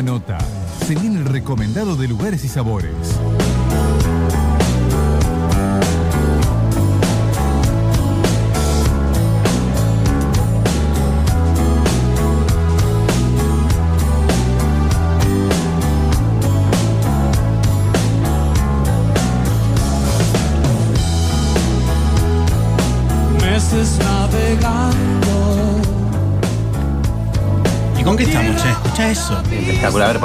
[0.00, 0.38] Toma nota.
[0.86, 3.09] Se viene el recomendado de lugares y sabores.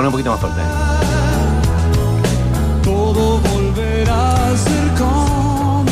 [0.06, 0.62] Un poquito más fuerte.
[2.84, 5.86] Todo volverá a ser como.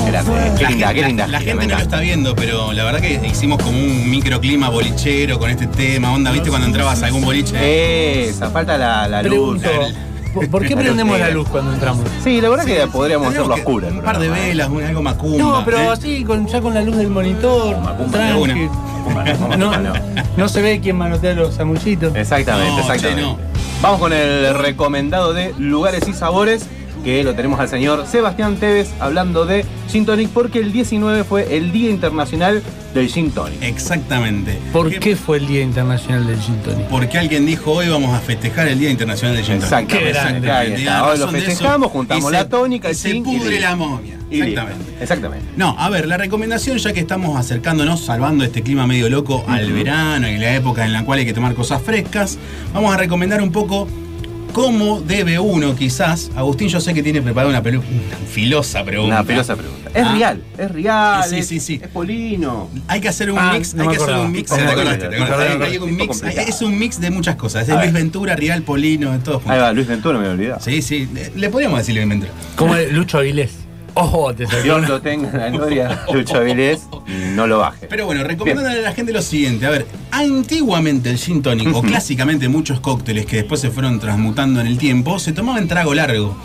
[0.57, 1.27] Qué linda, qué linda.
[1.27, 4.69] La gira, gente no lo está viendo, pero la verdad que hicimos como un microclima
[4.69, 6.11] bolichero con este tema.
[6.13, 8.29] Onda, ¿viste cuando entrabas a algún boliche?
[8.29, 9.59] Esa, falta la, la luz.
[9.61, 9.69] Pregunto,
[10.33, 12.05] ¿por- ¿por qué prendemos la luz cuando entramos?
[12.23, 13.87] Sí, la verdad que podríamos hacerlo oscura.
[13.87, 15.37] Un par de velas, un- algo macumba.
[15.39, 15.87] No, pero ¿eh?
[15.91, 17.79] así, con, ya con la luz del monitor.
[17.79, 18.19] Macumba.
[19.57, 19.71] No,
[20.37, 22.15] no se ve quién manotea los sanguchitos.
[22.15, 23.21] Exactamente, No, exactamente.
[23.21, 23.52] che, no.
[23.83, 26.65] Vamos con el recomendado de lugares y sabores,
[27.03, 31.57] que lo tenemos al señor Sebastián Tevez hablando de Gin Tonic, porque el 19 fue
[31.57, 32.63] el Día Internacional
[32.93, 33.61] del Gin Tonic.
[33.61, 34.57] Exactamente.
[34.71, 36.87] ¿Por qué fue el Día Internacional del Gin Tonic?
[36.87, 39.93] Porque alguien dijo hoy vamos a festejar el Día Internacional del Gin Tonic.
[39.93, 40.89] Exactamente.
[40.89, 43.75] Hoy lo festejamos, juntamos Y la se- tónica, y el se gin y pudre la
[43.75, 44.12] momia.
[44.41, 44.83] Exactamente.
[45.01, 45.45] Exactamente.
[45.57, 49.71] No, a ver, la recomendación, ya que estamos acercándonos, salvando este clima medio loco al
[49.71, 52.37] verano y la época en la cual hay que tomar cosas frescas,
[52.73, 53.87] vamos a recomendar un poco
[54.53, 56.29] cómo debe uno, quizás.
[56.35, 59.15] Agustín, yo sé que tiene preparada una, pelu- una filosa pregunta.
[59.15, 59.89] Una filosa pregunta.
[59.95, 60.13] Es Ah.
[60.15, 61.23] real, es real.
[61.27, 61.79] Sí, es, sí, sí.
[61.81, 62.69] es polino.
[62.87, 64.25] Hay que hacer un Ah, mix, no hay que hacer acordaba.
[64.27, 64.51] un mix.
[64.51, 64.59] Un
[66.47, 67.63] es un mix de muchas cosas.
[67.63, 68.01] Es A Luis ver.
[68.03, 70.59] Ventura, Real Polino, de todos Ahí va, Luis Ventura me he olvidado.
[70.61, 72.31] Sí, sí, le- le podríamos decir Luis Ventura.
[72.55, 73.51] Como Lucho Avilés.
[73.95, 76.87] Ojo, te salió Dios lo tenga en la gloria, Lucho Avilés,
[77.35, 77.87] no lo baje.
[77.87, 79.65] Pero bueno, recomendándole a la gente lo siguiente.
[79.67, 84.61] A ver, antiguamente el gin tonic, o clásicamente muchos cócteles que después se fueron transmutando
[84.61, 86.35] en el tiempo, se tomaba en trago largo.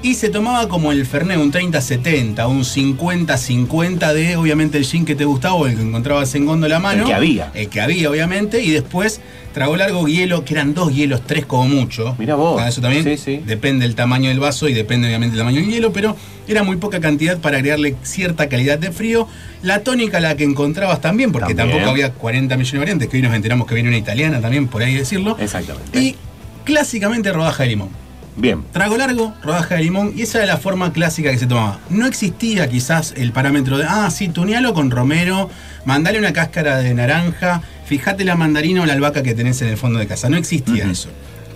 [0.00, 5.16] Y se tomaba como el Fernet, un 30-70, un 50-50 de obviamente el gin que
[5.16, 7.02] te gustaba o el que encontrabas en góndola a mano.
[7.02, 7.50] El que había.
[7.52, 8.62] El que había, obviamente.
[8.62, 9.20] Y después
[9.52, 12.14] trago largo, hielo, que eran dos hielos, tres como mucho.
[12.16, 12.62] Mira vos.
[12.64, 13.40] Eso también Sí, sí.
[13.44, 16.76] depende del tamaño del vaso y depende obviamente del tamaño del hielo, pero era muy
[16.76, 19.26] poca cantidad para agregarle cierta calidad de frío.
[19.62, 21.70] La tónica la que encontrabas también, porque También.
[21.78, 24.68] tampoco había 40 millones de variantes, que hoy nos enteramos que viene una italiana también,
[24.68, 25.36] por ahí decirlo.
[25.40, 25.98] Exactamente.
[26.00, 26.14] Y
[26.64, 27.88] clásicamente rodaja de limón.
[28.38, 28.62] Bien.
[28.72, 31.78] Trago largo, rodaja de limón, y esa era la forma clásica que se tomaba.
[31.90, 35.50] No existía quizás el parámetro de, ah, sí, tunealo con romero,
[35.84, 39.76] mandale una cáscara de naranja, fíjate la mandarina o la albahaca que tenés en el
[39.76, 40.28] fondo de casa.
[40.28, 41.08] No existía eso.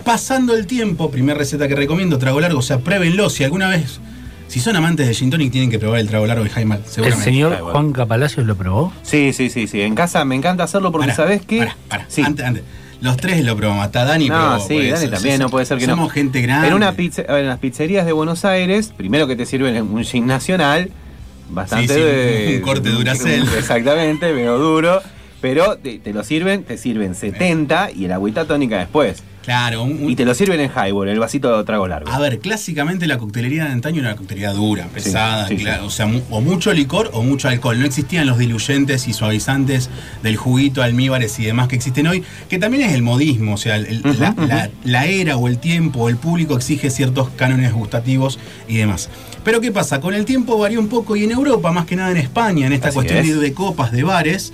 [0.03, 3.29] Pasando el tiempo, primera receta que recomiendo, trago largo, o sea, pruébenlo.
[3.29, 4.01] Si alguna vez,
[4.49, 6.83] si son amantes de gin tonic, tienen que probar el trago largo de Jaime, ¿El
[6.85, 7.23] seguramente.
[7.23, 8.91] señor Juan Capalacios lo probó?
[9.03, 9.79] Sí, sí, sí, sí.
[9.81, 11.59] En casa me encanta hacerlo porque, Pará, ¿sabés qué?
[11.59, 12.07] pará, pará.
[12.25, 12.63] Antes, antes.
[13.03, 14.67] Los tres lo probamos, hasta Dani No, probó.
[14.67, 15.09] sí, Dani eso.
[15.09, 15.93] también, no puede ser que no.
[15.93, 16.69] Somos gente grande.
[16.69, 20.25] En, una pizza, en las pizzerías de Buenos Aires, primero que te sirven un gin
[20.25, 20.89] nacional,
[21.49, 23.43] bastante Sí, sí, de- un corte Duracell.
[23.57, 25.01] Exactamente, veo duro.
[25.41, 29.21] Pero te, te lo sirven, te sirven 70 y el agüita tónica después.
[29.43, 32.09] Claro, un- Y te lo sirven en highball, el vasito de trago largo.
[32.09, 35.85] A ver, clásicamente la coctelería de antaño era una coctelería dura, pesada, sí, cla- sí.
[35.85, 37.77] o sea, mu- o mucho licor o mucho alcohol.
[37.77, 39.89] No existían los diluyentes y suavizantes
[40.23, 43.75] del juguito, almíbares y demás que existen hoy, que también es el modismo, o sea,
[43.75, 48.39] el- la, la- la era o el tiempo o el público exige ciertos cánones gustativos
[48.69, 49.09] y demás.
[49.43, 49.99] Pero ¿qué pasa?
[49.99, 52.71] Con el tiempo varió un poco y en Europa, más que nada en España, en
[52.71, 53.27] esta Así cuestión es.
[53.27, 54.53] de, de copas, de bares,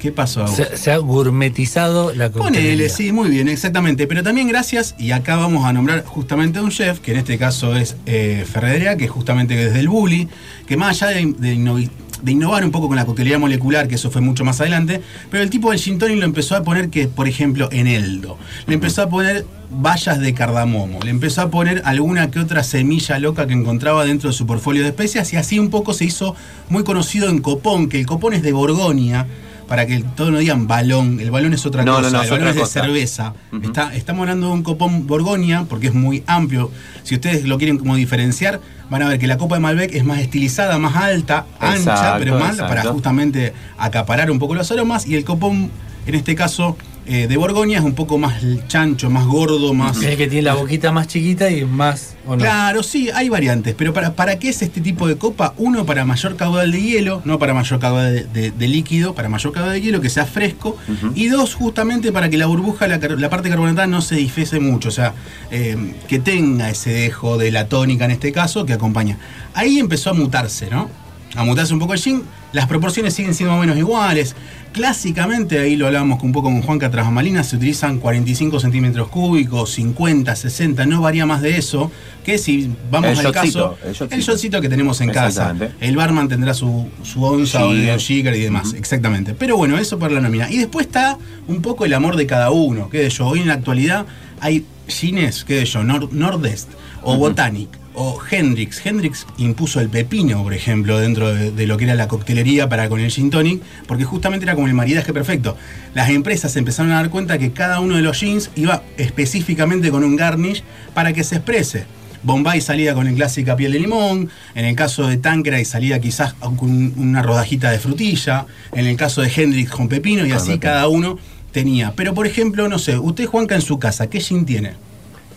[0.00, 0.48] ¿qué pasó?
[0.48, 2.70] Se, se ha gourmetizado la coctelería.
[2.70, 4.08] Ponele, sí, muy bien, exactamente.
[4.08, 7.38] Pero también gracias, y acá vamos a nombrar justamente a un chef, que en este
[7.38, 10.28] caso es eh, Ferreira, que justamente desde el Bully,
[10.66, 11.90] que más allá de, de innovi-
[12.22, 15.00] de innovar un poco con la coctelería molecular, que eso fue mucho más adelante,
[15.30, 18.36] pero el tipo del gin tonic lo empezó a poner que, por ejemplo, eneldo.
[18.66, 23.18] Le empezó a poner bayas de cardamomo, le empezó a poner alguna que otra semilla
[23.18, 26.36] loca que encontraba dentro de su portfolio de especias, y así un poco se hizo
[26.68, 29.26] muy conocido en Copón, que el Copón es de Borgoña,
[29.70, 32.30] para que todos no digan balón, el balón es otra No, cosa, no, el es
[32.32, 32.82] balón es de cosa.
[32.82, 33.34] cerveza.
[33.62, 36.72] Está- estamos hablando de un copón Borgoña, porque es muy amplio.
[37.04, 38.60] Si ustedes lo quieren como diferenciar,
[38.90, 42.36] van a ver que la copa de Malbec es más estilizada, más alta, ancha, pero
[42.40, 42.66] más exacto.
[42.68, 45.06] para justamente acaparar un poco los aromas.
[45.06, 45.70] Y el copón,
[46.04, 46.76] en este caso,
[47.06, 49.96] eh, de Borgoña es un poco más chancho, más gordo, más...
[49.98, 52.14] Es el que tiene la boquita más chiquita y más.
[52.26, 52.38] ¿o no?
[52.42, 55.54] Claro, sí, hay variantes, pero para, ¿para qué es este tipo de copa?
[55.56, 59.28] Uno, para mayor caudal de hielo, no para mayor caudal de, de- de líquido, para
[59.28, 60.76] mayor caudal de hielo, que sea fresco.
[61.14, 62.98] Y dos, justamente para que la burbuja, la,
[63.30, 65.14] parte carbonatada no se disfese mucho, o sea,
[65.50, 69.18] eh, que tenga ese dejo de la tónica en este caso que acompaña.
[69.54, 70.88] Ahí empezó a mutarse, ¿no?
[71.36, 72.22] A mutarse un poco el gin.
[72.52, 74.34] Las proporciones siguen siendo más o menos iguales.
[74.72, 80.34] Clásicamente, ahí lo hablábamos un poco con Juan Catrajamalina, se utilizan 45 centímetros cúbicos, 50,
[80.34, 81.90] 60, no varía más de eso.
[82.24, 84.60] Que si vamos El al shotcito, caso, el shotcito.
[84.60, 85.54] que tenemos en casa.
[85.80, 89.34] El barman tendrá su, su onza o el jigger y demás, exactamente.
[89.34, 90.50] Pero bueno, eso por la nómina.
[90.50, 92.88] Y después está un poco el amor de cada uno.
[92.90, 93.26] ¿Qué de yo?
[93.26, 94.06] Hoy en la actualidad
[94.40, 95.82] hay gines, ¿qué de yo?
[95.82, 96.70] Nord- Nordest
[97.02, 98.84] o Botanic o Hendrix.
[98.84, 102.88] Hendrix impuso el pepino, por ejemplo, dentro de, de lo que era la coctelería para
[102.88, 105.56] con el gin tonic, porque justamente era como el maridaje perfecto.
[105.94, 110.04] Las empresas empezaron a dar cuenta que cada uno de los gins iba específicamente con
[110.04, 110.62] un garnish
[110.94, 111.84] para que se exprese.
[112.22, 116.34] Bombay salía con el clásica piel de limón, en el caso de Tanqueray salía quizás
[116.34, 120.86] con una rodajita de frutilla, en el caso de Hendrix con pepino y así cada
[120.88, 121.18] uno
[121.50, 121.94] tenía.
[121.96, 124.74] Pero por ejemplo, no sé, usted Juanca en su casa, ¿qué gin tiene?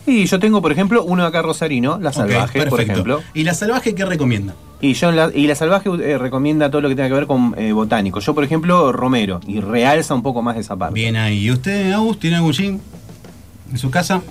[0.06, 2.92] Y yo tengo, por ejemplo, uno acá rosarino, la salvaje, por perfecto.
[2.94, 3.22] ejemplo.
[3.34, 4.54] ¿Y la salvaje qué recomienda?
[4.82, 7.56] Y yo la, y la salvaje eh, recomienda todo lo que tenga que ver con
[7.58, 8.20] eh, botánico.
[8.20, 9.40] Yo, por ejemplo, romero.
[9.48, 10.96] Y realza un poco más esa parte.
[10.96, 11.46] Bien ahí.
[11.46, 12.82] ¿Y usted, Agus, tiene algún gin
[13.72, 14.22] en su casa?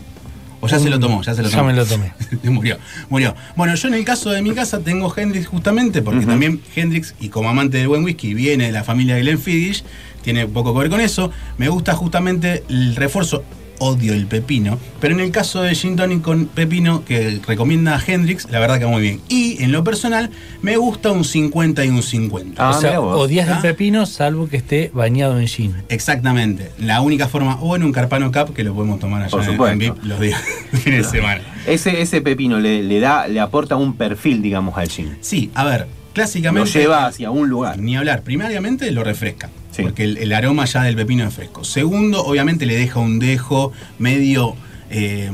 [0.61, 1.23] ¿O ya se lo tomó?
[1.23, 1.69] Ya se lo Ya tomó.
[1.71, 2.13] me lo tomé.
[2.45, 2.77] murió,
[3.09, 3.35] murió.
[3.57, 7.31] Bueno, yo en el caso de mi casa tengo Hendrix justamente porque también Hendrix, y
[7.31, 9.83] como amante del buen whisky, viene de la familia de Glenfiddich,
[10.23, 11.31] tiene poco que ver con eso.
[11.57, 13.43] Me gusta justamente el refuerzo.
[13.85, 18.49] Odio el pepino, pero en el caso de Gin Tonic con pepino que recomienda Hendrix,
[18.49, 19.21] la verdad que va muy bien.
[19.29, 20.31] Y en lo personal,
[20.63, 22.65] me gusta un 50 y un 50.
[22.65, 23.61] Ah, o sea, odias el ¿Ah?
[23.61, 25.75] pepino salvo que esté bañado en gin.
[25.89, 26.71] Exactamente.
[26.79, 29.47] La única forma, o en un Carpano Cup, que lo podemos tomar allá Por en-
[29.49, 29.79] en, supuesto.
[29.79, 30.41] VIP los días
[30.73, 31.43] fines de semana.
[31.67, 35.17] Ese, ese pepino le, le da, le aporta un perfil, digamos, al gin.
[35.23, 36.71] Sí, a ver, Lo clásicamente.
[36.71, 37.79] lleva hacia un lugar.
[37.81, 38.23] Ni hablar.
[38.23, 39.51] Primariamente lo refresca.
[39.73, 39.83] Sí.
[39.83, 41.65] Porque el, el aroma ya del pepino es fresco.
[41.65, 44.55] Segundo, obviamente le deja un dejo medio
[44.91, 45.31] eh,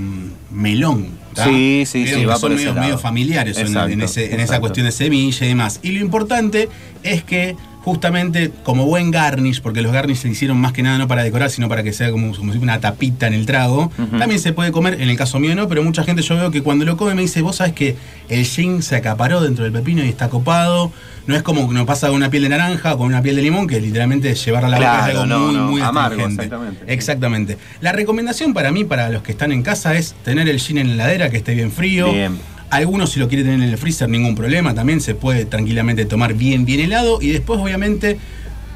[0.51, 1.09] melón.
[1.35, 1.45] ¿tá?
[1.45, 4.61] Sí, sí, sí, va son por medio, medio familiares en- en, Exacto, ese- en esa
[4.61, 5.81] cuestión de semilla y demás.
[5.83, 6.69] Y lo importante
[7.03, 7.57] es que
[7.89, 11.49] justamente como buen garnish, porque los garnish se hicieron más que nada no para decorar,
[11.49, 13.91] sino para que sea como, como una tapita en el trago.
[14.19, 16.63] También se puede comer, en el caso mío no, pero mucha gente yo veo que
[16.63, 17.97] cuando lo come me dice, vos sabés que
[18.29, 20.93] el gin se acaparó dentro del pepino y está copado.
[21.27, 23.37] No es como que nos pasa con una piel de naranja o con una piel
[23.37, 26.27] de limón, que literalmente llevar a la boca es algo no, muy, no, muy amargo,
[26.27, 26.85] exactamente.
[26.87, 27.59] Exactamente.
[27.81, 30.89] La recomendación para mí, para los que están en casa, es tener el gin en
[30.89, 32.13] la heladera, que esté bien frío.
[32.13, 32.39] Bien.
[32.71, 36.35] Algunos si lo quieren tener en el freezer, ningún problema, también se puede tranquilamente tomar
[36.35, 37.19] bien, bien helado.
[37.23, 38.19] Y después, obviamente,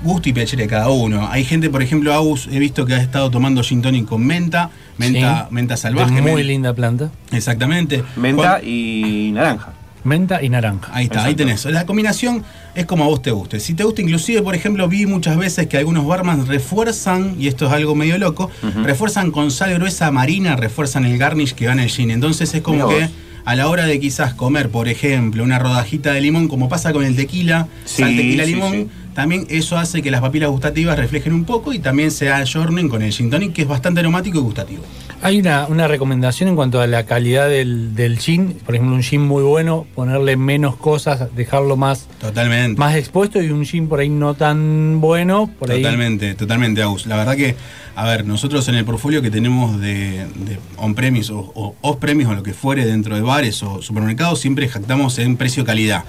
[0.03, 1.29] gusto y pH de cada uno.
[1.31, 4.71] Hay gente, por ejemplo, Agus, he visto que ha estado tomando gin tonic con menta,
[4.99, 5.55] menta, Sí.
[5.55, 6.23] menta salvaje.
[6.23, 7.11] Muy linda planta.
[7.33, 8.03] Exactamente.
[8.17, 9.75] Menta y naranja.
[10.05, 10.91] Menta y naranja.
[10.93, 11.65] Ahí está, ahí tenés.
[11.67, 12.43] La combinación
[12.75, 13.61] es como a vos te guste.
[13.61, 17.67] Si te gusta, inclusive, por ejemplo, vi muchas veces que algunos barman refuerzan, y esto
[17.67, 18.51] es algo medio loco,
[18.83, 22.11] refuerzan con sal gruesa marina, refuerzan el garnish que va en el gin.
[22.11, 23.11] Entonces es como que vos.
[23.45, 27.05] A la hora de quizás comer, por ejemplo, una rodajita de limón, como pasa con
[27.05, 28.89] el tequila, Sí, sal, tequila, sí, limón, sí.
[29.15, 33.03] También eso hace que las papilas gustativas reflejen un poco y también se ayornen con
[33.03, 34.83] el gin tonic, que es bastante aromático y gustativo.
[35.25, 38.57] Hay una, una recomendación en cuanto a la calidad del, del gin.
[38.67, 42.79] Por ejemplo, un gin muy bueno, ponerle menos cosas, dejarlo más, Totalmente.
[42.81, 45.49] más expuesto y un gin por ahí no tan bueno.
[45.61, 47.07] Por ahí Totalmente, totalmente, Agus.
[47.07, 47.55] La verdad que,
[47.95, 52.35] a ver, nosotros en el portfolio que tenemos de, de on-premise o, o off-premise o
[52.35, 56.05] lo que fuere dentro de bares o supermercados, siempre jactamos en precio-calidad.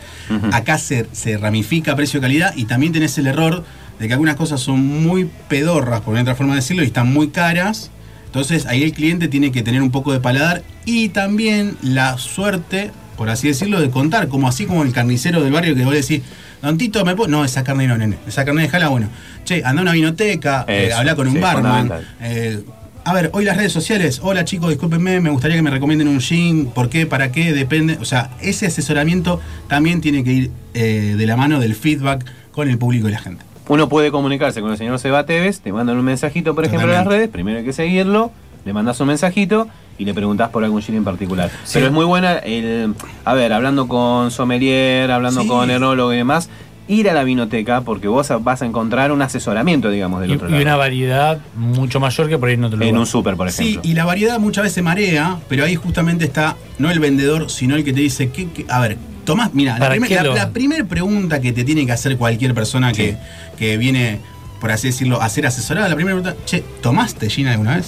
[0.53, 3.63] Acá se, se ramifica precio-calidad y también tenés el error
[3.99, 7.29] de que algunas cosas son muy pedorras, por otra forma de decirlo, y están muy
[7.29, 7.91] caras.
[8.25, 12.91] Entonces ahí el cliente tiene que tener un poco de paladar y también la suerte,
[13.15, 16.21] por así decirlo, de contar, como así como el carnicero del barrio que vos decís,
[16.61, 18.17] Don Tito, ¿me puedo-?" No, esa carne no, nene.
[18.27, 19.09] Esa carne déjala, bueno.
[19.45, 21.91] Che, anda a una vinoteca, eh, habla con un sí, barman.
[22.21, 22.63] eh,
[23.05, 26.21] a ver, hoy las redes sociales, hola chicos, discúlpenme, me gustaría que me recomienden un
[26.21, 27.05] gin, ¿por qué?
[27.05, 27.51] ¿Para qué?
[27.51, 27.97] Depende.
[27.99, 32.69] O sea, ese asesoramiento también tiene que ir eh, de la mano del feedback con
[32.69, 33.43] el público y la gente.
[33.67, 36.95] Uno puede comunicarse con el señor Seba Tevez, te mandan un mensajito, por ejemplo, en
[36.95, 38.31] las redes, primero hay que seguirlo,
[38.65, 39.67] le mandas un mensajito
[39.97, 41.49] y le preguntás por algún gin en particular.
[41.73, 42.93] Pero es muy buena el,
[43.25, 45.47] a ver, hablando con sommelier, hablando Sí.
[45.47, 46.49] con enólogo y demás,
[46.89, 50.49] ir a la vinoteca porque vos vas a encontrar un asesoramiento, digamos, del y, otro
[50.49, 50.63] y lado.
[50.63, 52.99] una variedad mucho mayor que por ahí en otro en lugar.
[52.99, 53.89] un súper, por Sí, ejemplo.
[53.89, 57.85] y la variedad muchas veces marea, pero ahí justamente está no el vendedor, sino el
[57.85, 60.35] que te dice, ¿qué, qué- a ver, Tomás, mira, la, ¿Para primer- qué la- lo-
[60.35, 63.17] la primera pregunta que te tiene que hacer cualquier persona que,
[63.57, 64.19] que viene,
[64.59, 67.87] por así decirlo, a ser asesorada, la primera pregunta, che, ¿tomaste gin alguna vez?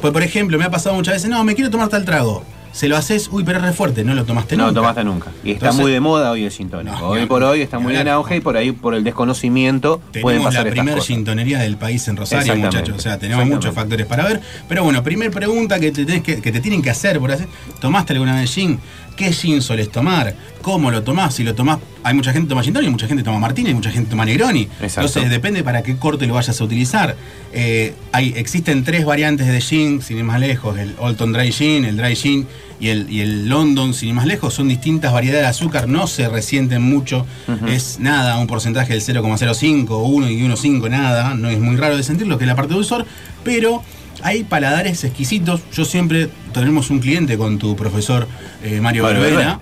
[0.00, 2.44] Pues, por ejemplo, me ha pasado muchas veces, no, me quiero tomar tal trago.
[2.72, 4.72] Se lo haces, uy, pero es re fuerte, no lo tomaste no nunca.
[4.74, 5.30] lo tomaste nunca.
[5.44, 6.98] Y está Entonces- muy de moda hoy el gin tónico.
[6.98, 10.22] No, hoy por hoy está muy en auge y por ahí, por el desconocimiento, pueden
[10.40, 11.06] Tenemos pasar la primera cosas.
[11.06, 12.96] sintonería del país en Rosario, muchachos.
[12.96, 14.40] O sea, tenemos muchos factores para ver.
[14.68, 17.46] Pero bueno, primer pregunta que te, tenés que, que te tienen que hacer por hacer.
[17.80, 18.80] ¿Tomaste alguna vez gin?
[19.16, 20.34] ¿Qué gin soles tomar?
[20.60, 21.34] ¿Cómo lo tomás?
[21.34, 23.90] Si lo tomás, hay mucha gente que toma gin tonic, mucha gente toma martini, mucha
[23.90, 24.62] gente toma negroni.
[24.80, 25.00] Exacto.
[25.02, 27.16] Entonces depende para qué corte lo vayas a utilizar.
[27.52, 31.84] Eh, hay, existen tres variantes de gin, sin ir más lejos, el Olton Dry Gin,
[31.84, 32.46] el Dry Gin
[32.80, 36.08] y el, y el London, sin ir más lejos, son distintas variedades de azúcar, no
[36.08, 37.24] se resienten mucho,
[37.68, 42.02] es nada, un porcentaje del 0,05, 1 y 1,5, nada, no es muy raro de
[42.02, 43.06] sentir lo que es la parte dulzor,
[43.44, 43.82] pero
[44.24, 45.60] hay paladares exquisitos.
[45.72, 48.26] Yo siempre tenemos un cliente con tu profesor
[48.64, 49.60] eh, Mario Mario Verbena.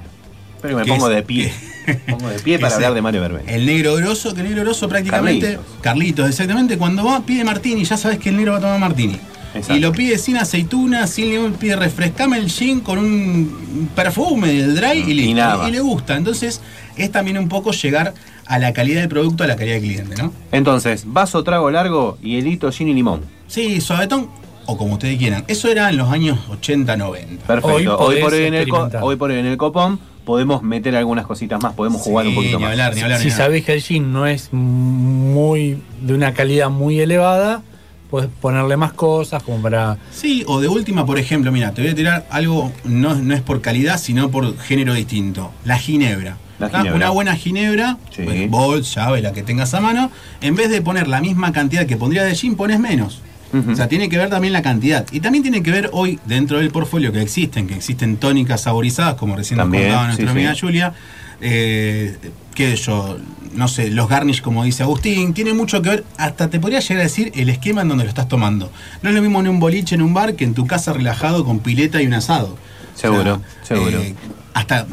[0.62, 1.52] Pero me pongo es- de pie.
[1.84, 3.50] que- pongo de pie para hablar de Mario Verbena.
[3.52, 5.58] El negro grosso, que el negro grosso prácticamente.
[5.82, 6.28] Carlitos.
[6.30, 6.78] exactamente.
[6.78, 9.18] Cuando va, pide martini, ya sabes que el negro va a tomar martini.
[9.54, 9.76] Exacto.
[9.76, 14.76] Y lo pide sin aceituna, sin limón, pide refrescame el gin con un perfume del
[14.76, 15.30] dry y listo.
[15.30, 15.70] Y más.
[15.70, 16.16] le gusta.
[16.16, 16.62] Entonces,
[16.96, 18.14] es también un poco llegar
[18.46, 20.32] a la calidad del producto, a la calidad del cliente, ¿no?
[20.52, 23.22] Entonces, vaso, trago largo, hielito, gin y limón.
[23.48, 24.28] Sí, suavetón
[24.72, 25.44] o como ustedes quieran.
[25.48, 27.46] Eso era en los años 80, 90.
[27.46, 27.98] Perfecto.
[27.98, 28.68] Hoy por hoy, en el
[29.02, 32.56] hoy por hoy en el copón podemos meter algunas cositas más, podemos jugar un poquito
[32.58, 32.72] ni más.
[32.72, 36.70] hablar, ni hablar, si ni sabés que el gin no es muy de una calidad
[36.70, 37.62] muy elevada,
[38.10, 41.90] puedes ponerle más cosas como para Sí, o de última, por ejemplo, mira, te voy
[41.90, 45.50] a tirar algo, no, no es por calidad, sino por género distinto.
[45.64, 46.36] La ginebra.
[46.60, 46.78] La ¿tá?
[46.78, 46.96] ginebra.
[46.96, 48.22] Una buena ginebra, Sí.
[48.22, 51.84] pues, bol, llave, la que tengas a mano, en vez de poner la misma cantidad
[51.86, 53.22] que pondría de gin, pones menos.
[53.52, 55.06] O sea, tiene que ver también la cantidad.
[55.12, 59.14] Y también tiene que ver hoy, dentro del portfolio que existen, que existen tónicas saborizadas,
[59.16, 60.60] como recién También, nos contaba nuestra sí, amiga sí.
[60.60, 60.94] Julia,
[61.40, 62.16] eh,
[62.54, 63.18] qué sé yo,
[63.54, 67.00] no sé, los garnish, como dice Agustín, tiene mucho que ver, hasta te podría llegar
[67.00, 68.72] a decir el esquema en donde lo estás tomando.
[69.02, 71.44] No es lo mismo en un boliche, en un bar, que en tu casa relajado
[71.44, 72.56] con pileta y un asado.
[72.94, 74.00] Seguro, seguro.
[74.00, 74.14] eh,
[74.54, 74.86] hasta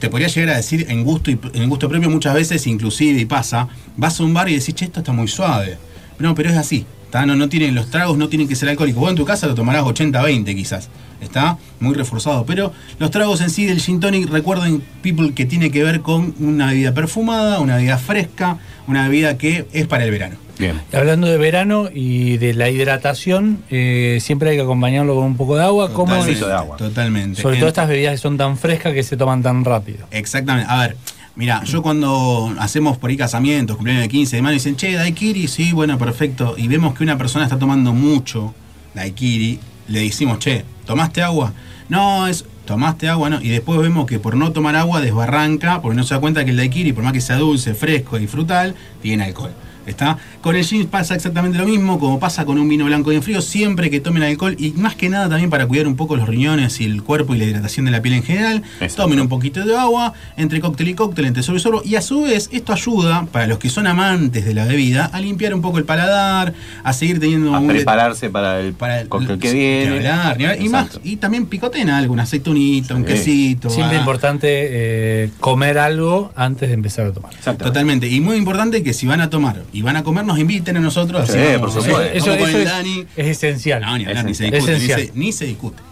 [0.00, 3.26] te podría llegar a decir en gusto y en gusto propio muchas veces, inclusive y
[3.26, 5.78] pasa, vas a un bar y decís, che, esto está muy suave.
[6.18, 6.86] No, pero es así.
[7.10, 7.26] ¿Está?
[7.26, 9.00] No, no tienen, los tragos no tienen que ser alcohólicos.
[9.00, 10.88] Vos en tu casa lo tomarás 80-20 quizás.
[11.20, 12.46] Está muy reforzado.
[12.46, 16.36] Pero los tragos en sí del gin tonic, recuerden, people, que tiene que ver con
[16.38, 20.36] una bebida perfumada, una bebida fresca, una bebida que es para el verano.
[20.56, 20.80] Bien.
[20.92, 25.56] Hablando de verano y de la hidratación, eh, siempre hay que acompañarlo con un poco
[25.56, 25.92] de agua.
[25.92, 26.20] ¿Cómo es?
[26.26, 26.76] Vasito de agua.
[26.76, 27.42] Totalmente.
[27.42, 30.06] Sobre En- todo estas bebidas que son tan frescas que se toman tan rápido.
[30.12, 30.70] Exactamente.
[30.70, 30.96] A ver,
[31.36, 35.48] mira, yo cuando hacemos por ahí casamientos, cumpleaños de 15 de mano, dicen, che, daiquiri,
[35.48, 36.54] sí, bueno, perfecto.
[36.56, 38.54] Y vemos que una persona está tomando mucho
[38.94, 39.58] daiquiri,
[39.88, 41.52] le decimos, che, ¿tomaste agua?
[41.88, 43.40] No, es, tomaste agua, no.
[43.40, 46.50] Y después vemos que por no tomar agua desbarranca, porque no se da cuenta que
[46.50, 49.52] el daiquiri, por más que sea dulce, fresco y frutal, tiene alcohol.
[49.90, 50.18] ¿Está?
[50.40, 53.42] Con el gin pasa exactamente lo mismo, como pasa con un vino blanco bien frío,
[53.42, 56.80] siempre que tomen alcohol y más que nada también para cuidar un poco los riñones
[56.80, 59.02] y el cuerpo y la hidratación de la piel en general, Exacto.
[59.02, 62.02] tomen un poquito de agua, entre cóctel y cóctel, entre sorbo y sorbo, y a
[62.02, 65.60] su vez esto ayuda, para los que son amantes de la bebida, a limpiar un
[65.60, 67.66] poco el paladar, a seguir teniendo A un...
[67.66, 69.96] prepararse para el, para el cóctel que ni viene.
[69.96, 70.62] hablar, ni hablar.
[70.62, 73.70] y más y también picotena algo, una aceitunita, un quesito.
[73.70, 77.34] Siempre ah, importante eh, comer algo antes de empezar a tomar.
[77.34, 77.64] Exacto.
[77.64, 78.08] Totalmente.
[78.08, 80.80] Y muy importante que si van a tomar y van a comer, nos inviten a
[80.80, 81.28] nosotros.
[81.28, 82.02] Sí, así por supuesto.
[82.02, 83.06] Eso, es, Dani.
[83.16, 83.82] es esencial.
[83.82, 84.78] No, ni hablar, ni se discute.
[84.78, 85.82] Ni se, ni se discute.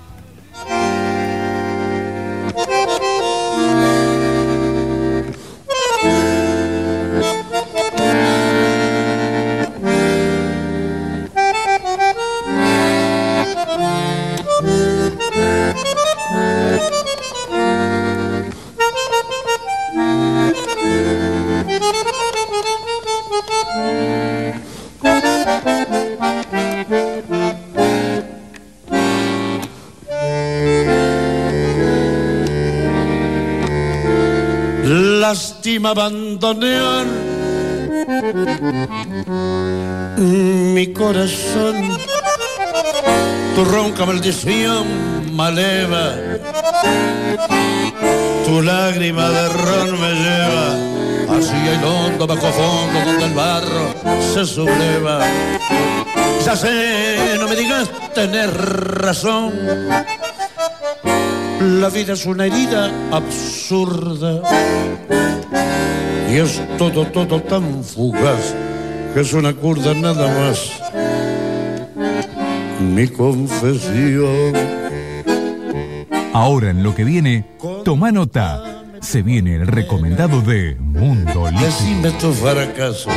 [35.79, 37.07] Lástima abandonar
[40.19, 41.97] mi corazón.
[43.55, 46.15] Tu ronca maldición maleva.
[48.45, 53.95] Tu lágrima de ron me lleva hacia el hondo bajo fondo donde el barro
[54.35, 55.21] se subleva.
[56.45, 59.53] Ya sé, no me digas tener razón.
[61.61, 64.43] La vida es una herida absurda
[66.31, 68.55] y es todo, todo tan fugaz
[69.13, 70.81] que es una curda nada más.
[72.81, 74.53] Mi confesión.
[76.33, 77.45] Ahora en lo que viene,
[77.85, 78.85] toma nota.
[79.01, 81.67] Se viene el recomendado de Mundo Líquido.
[81.67, 83.11] Decime tu fracaso.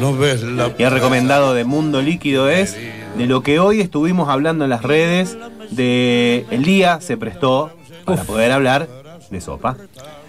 [0.00, 2.76] No ves la Y el recomendado de Mundo Líquido es
[3.18, 5.36] de lo que hoy estuvimos hablando en las redes,
[5.70, 7.70] de el día se prestó
[8.04, 8.88] para poder hablar
[9.30, 9.76] de sopa.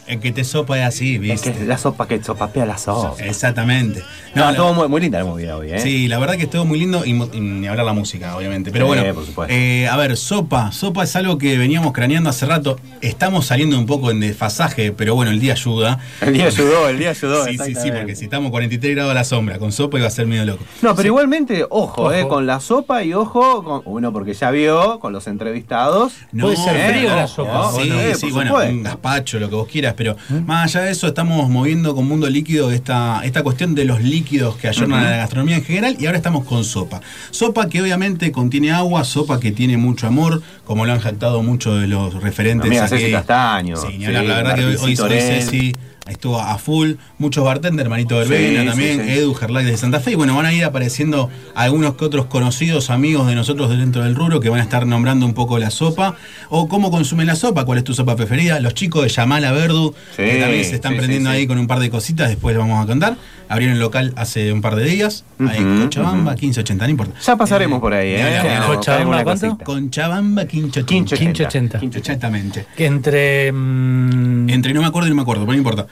[0.08, 1.54] El que te sopa es así, Es ¿viste?
[1.54, 3.16] que es la sopa que sopapea la sopa.
[3.24, 4.04] Exactamente.
[4.36, 5.80] No, la- estuvo muy, muy linda la movida hoy, ¿eh?
[5.80, 8.72] Sí, la verdad que estuvo muy lindo y, ni hablar la música, obviamente.
[8.72, 9.54] Pero Sí, bueno, por supuesto.
[9.54, 10.72] eh, a ver, sopa.
[10.72, 12.80] Sopa es algo que veníamos craneando hace rato.
[13.02, 16.00] Estamos saliendo un poco en desfasaje, pero bueno, el día ayuda.
[16.22, 17.46] El día ayudó, el día ayudó.
[17.46, 20.12] Sí, sí, sí, porque si estamos 43 grados a la sombra con sopa iba a
[20.12, 20.64] ser medio loco.
[20.82, 22.12] No, pero igualmente, ojo, Ojo.
[22.14, 26.14] Eh, con la sopa y ojo, con, uno porque ya vio, con los entrevistados.
[26.38, 27.72] Puede ser eh, frío la ojo, sopa, ¿no?
[27.72, 30.18] sí, Eh, sí, bueno, un gazpacho, lo que vos quieras, pero
[30.48, 34.56] más allá de eso estamos moviendo con mundo líquido esta, esta cuestión de los líquidos
[34.56, 37.02] que ayornan a la gastronomía en general y ahora estamos con sopa.
[37.30, 41.80] Sopa que obviamente contiene agua, sopa que tiene mucho amor, como lo han jactado muchos
[41.80, 42.98] de los referentes Amiga aquí.
[42.98, 43.76] Ceci Castaño.
[43.78, 45.22] Sí, la verdad que hoy, hoy, Orel.
[45.22, 45.72] Ceci
[46.08, 49.12] estuvo a full, muchos bartenders, Manito Verbena Sí, también, sí, sí.
[49.20, 52.90] Edu Gerlach de Santa Fe, y bueno, van a ir apareciendo algunos que otros conocidos
[52.90, 56.16] amigos de nosotros dentro del rubro que van a estar nombrando un poco la sopa,
[56.50, 59.94] o cómo consumen la sopa, cuál es tu sopa preferida, los chicos de Yamala Verdu,
[60.16, 61.42] que también se están sí, prendiendo sí, sí.
[61.42, 63.16] ahí con un par de cositas, después les vamos a contar,
[63.48, 67.20] abrieron el local hace un par de días, ahí en Cochabamba, 1580, no importa.
[67.20, 68.24] Ya pasaremos por ahí, ¿eh?
[68.24, 68.66] ni hablar.
[68.66, 69.58] Cochabamba, ¿cuánto?
[69.64, 71.16] Conchabamba, 1580.
[71.16, 71.80] 1580.
[71.80, 71.98] 1580.
[71.98, 72.66] Exactamente.
[72.76, 73.52] Que entre.
[73.52, 75.86] mm, Entre no me acuerdo y no me acuerdo, pero no importa.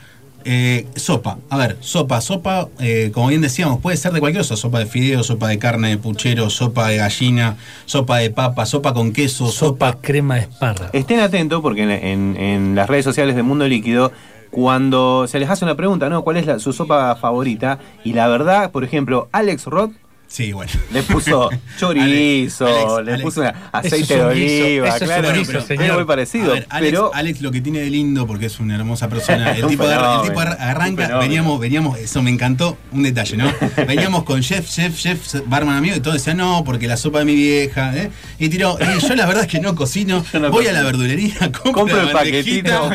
[0.45, 4.55] Eh, sopa, a ver, sopa, sopa, eh, como bien decíamos, puede ser de cualquier cosa,
[4.55, 8.93] sopa de fideo, sopa de carne de puchero, sopa de gallina, sopa de papa, sopa
[8.93, 9.89] con queso, sopa...
[9.91, 10.89] sopa crema de espárrago.
[10.93, 14.11] Estén atentos porque en, en- en las redes sociales de Mundo Líquido,
[14.49, 16.23] cuando se les hace una pregunta, ¿no?
[16.23, 17.79] ¿Cuál es la- su sopa favorita?
[18.03, 19.91] Y la verdad, por ejemplo, Alex Roth
[20.31, 20.71] Sí, bueno.
[20.93, 21.49] le puso
[21.79, 23.23] chorizo, Alex, le Alex.
[23.23, 26.53] puso una- aceite es de oliva, eso es claro, guiso, pero es muy parecido.
[26.53, 29.83] Ver, pero Alex lo que tiene de lindo, porque es una hermosa persona, el tipo,
[29.85, 33.51] agarra- el arranca, veníamos, veníamos, eso me encantó, un detalle, ¿no?
[33.87, 37.25] Veníamos con chef, chef, chef, barman amigo, y todos decían, no, porque la sopa de
[37.25, 38.11] mi vieja, ¿eh?
[38.37, 41.33] Y tiró, y yo la verdad es que no cocino, no voy a la verdulería,
[41.51, 42.91] compro, Compro el paquetito,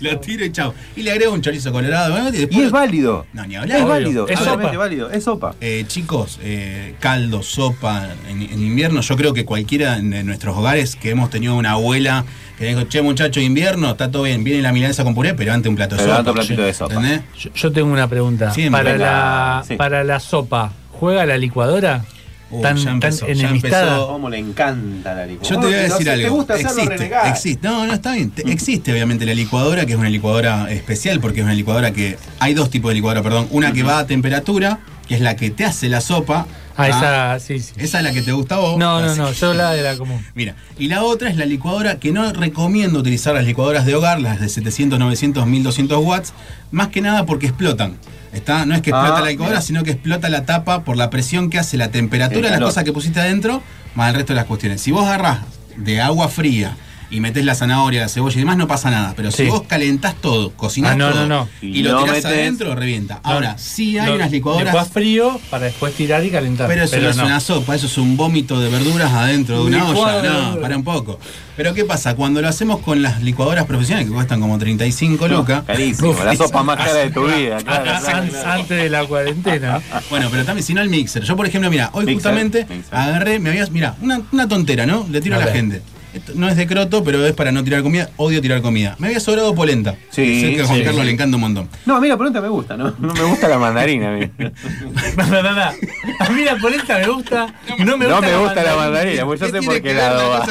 [0.00, 0.74] lo tiro y chao.
[0.94, 2.28] Y le agrego un chorizo colorado, ¿no?
[2.28, 2.58] y después...
[2.58, 3.26] y es válido.
[3.32, 3.78] No, ni hablar.
[3.78, 3.92] Es Obvio.
[3.94, 4.72] válido, Es sopa.
[4.76, 5.54] válido, es sopa.
[5.60, 9.00] Eh, chicos, eh, caldo, sopa en, en invierno.
[9.00, 12.24] Yo creo que cualquiera de nuestros hogares que hemos tenido una abuela
[12.58, 15.68] que dijo, che muchacho, invierno, está todo bien, viene la milanesa con puré, pero ante
[15.68, 16.18] un plato de Pero sopa.
[16.20, 16.94] ante un platito de sopa.
[16.94, 17.20] ¿Entendés?
[17.38, 18.52] Yo, yo tengo una pregunta.
[18.70, 19.76] Para, la, sí.
[19.76, 22.04] para la sopa, ¿juega la licuadora?
[22.50, 23.82] Uh, tan, ya empezó, tan ya enemistada.
[23.94, 24.06] empezó.
[24.08, 25.54] ¿Cómo le encanta la licuadora?
[25.56, 26.22] Yo te voy a No, decir si algo.
[26.22, 27.66] ¿Te gusta hacerlo existe, existe.
[27.68, 28.30] No, no, está bien.
[28.30, 32.16] Te- Existe obviamente la licuadora, que es una licuadora especial, porque es una licuadora que.
[32.38, 33.48] Hay dos tipos de licuadora, perdón.
[33.50, 36.46] Una que va a temperatura, que es la que te hace la sopa.
[36.76, 37.72] Ah, esa, sí, sí.
[37.76, 38.78] Esa es la que te gusta a vos.
[38.78, 40.24] No, no, no, yo la de la común.
[40.34, 44.20] Mira, y la otra es la licuadora que no recomiendo utilizar las licuadoras de hogar,
[44.20, 46.32] las de 700, 900, 1200 watts,
[46.72, 47.96] más que nada porque explotan.
[48.32, 49.66] Está, no es que explota Ah, la licuadora, mira.
[49.66, 52.82] sino que explota la tapa por la presión que hace la temperatura de las cosas
[52.82, 53.62] que pusiste adentro,
[53.94, 54.80] más el resto de las cuestiones.
[54.80, 55.38] Si vos agarrás
[55.76, 56.76] de agua fría
[57.10, 59.12] y metés la zanahoria, la cebolla y demás, no pasa nada.
[59.16, 59.48] Pero si Sí.
[59.50, 61.48] vos calentás todo, cocinás Ah, no, todo no, no.
[61.62, 63.20] y lo tirás metés- adentro, revienta.
[63.22, 64.66] Ahora, sí hay unas licuadoras.
[64.66, 66.68] licuás frío para después tirar y calentar.
[66.68, 69.88] Pero eso no es una sopa, eso es un vómito de verduras adentro de una
[69.90, 70.30] Licuado olla.
[70.54, 71.18] No, para un poco.
[71.56, 72.16] Pero ¿qué pasa?
[72.16, 75.62] Cuando lo hacemos con las licuadoras profesionales, que cuestan como 35 lucas.
[75.64, 77.58] Carísimo, Uf, la sopa más cara de tu vida.
[77.58, 78.50] Claro, claro, an- claro.
[78.52, 79.80] Antes de la cuarentena.
[80.10, 81.22] Bueno, pero también si no el mixer.
[81.22, 82.94] Yo, por ejemplo, mira, hoy Mixer, justamente mixer.
[82.98, 85.06] agarré, me habías, mira, una, una tontera, ¿no?
[85.10, 85.80] Le tiro a, A la gente.
[86.14, 88.08] Esto no es de croto, pero es para no tirar comida.
[88.16, 88.94] Odio tirar comida.
[88.98, 89.96] Me había sobrado polenta.
[90.10, 91.06] Sí, Sé que a Juan sí, Carlos sí.
[91.06, 91.68] le encanta un montón.
[91.86, 92.94] No, a mí la pregunta me gusta, ¿no?
[92.98, 94.14] No me gusta la mandarina.
[94.14, 94.30] a mí.
[94.38, 95.62] No, no, no, no.
[95.62, 97.54] A mí la polenta me gusta.
[97.78, 100.30] No me No gusta, me gusta la mandarina, pues yo ¿Qué sé por qué lado
[100.30, 100.46] va.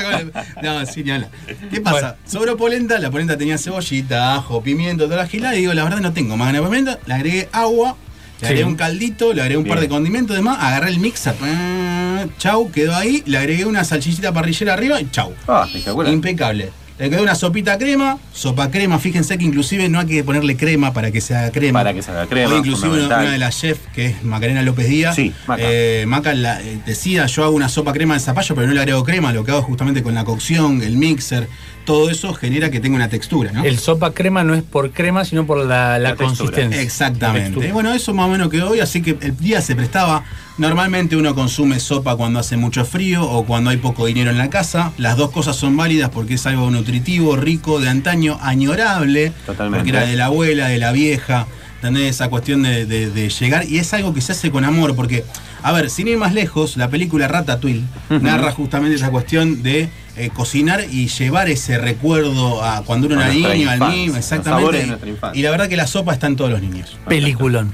[0.61, 1.29] No, sí, ni hablar.
[1.71, 2.17] ¿Qué pasa?
[2.25, 5.99] Sobró polenta, la polenta tenía cebollita, ajo, pimiento, toda la gilada, y digo, la verdad
[5.99, 7.95] no tengo más ganas de pimienta, le agregué agua,
[8.43, 8.69] le agregué Sí.
[8.69, 12.95] un caldito, le agregué un par de condimentos demás, agarré el mixer, ah, chau, quedó
[12.95, 15.33] ahí, le agregué una salchichita parrillera arriba y chau.
[15.47, 16.11] Ah, espectacular.
[16.13, 16.69] Impecable.
[16.99, 20.93] Le quedó una sopita crema, sopa crema, fíjense que inclusive no hay que ponerle crema
[20.93, 21.79] para que se haga crema.
[21.79, 24.61] Para que se haga crema, Hoy inclusive una, una de las chefs, que es Macarena
[24.61, 25.61] López Díaz, Sí, Maca.
[25.65, 28.79] eh, Maca la- eh, decía, yo hago una sopa crema de zapallo, pero no le
[28.79, 31.47] agrego crema, lo que hago justamente con la cocción, el mixer,
[31.85, 33.63] todo eso genera que tenga una textura, ¿no?
[33.63, 36.27] El sopa crema no es por crema, sino por la, la La textura.
[36.27, 36.81] consistencia.
[36.81, 37.71] Exactamente.
[37.71, 40.23] Bueno, eso más o menos quedó hoy, así que el día se prestaba.
[40.57, 44.49] Normalmente uno consume sopa cuando hace mucho frío o cuando hay poco dinero en la
[44.49, 44.91] casa.
[44.97, 49.31] Las dos cosas son válidas porque es algo nutritivo, rico, de antaño, añorable.
[49.45, 49.79] Totalmente.
[49.83, 51.47] Porque era de la abuela, de la vieja.
[51.87, 52.11] ¿Entendés?
[52.15, 53.65] Esa cuestión de, de- de llegar.
[53.67, 54.95] Y es algo que se hace con amor.
[54.95, 55.25] Porque,
[55.61, 57.83] a ver, sin ir más lejos, la película Ratatouille
[58.21, 63.23] narra justamente esa cuestión de eh, cocinar y llevar ese recuerdo a cuando uno A
[63.25, 64.49] era niño, al los exactamente.
[64.49, 65.39] sabores de Y- nuestra infancia.
[65.39, 66.97] y la verdad que la sopa está en todos los niños.
[67.05, 67.73] Peliculón.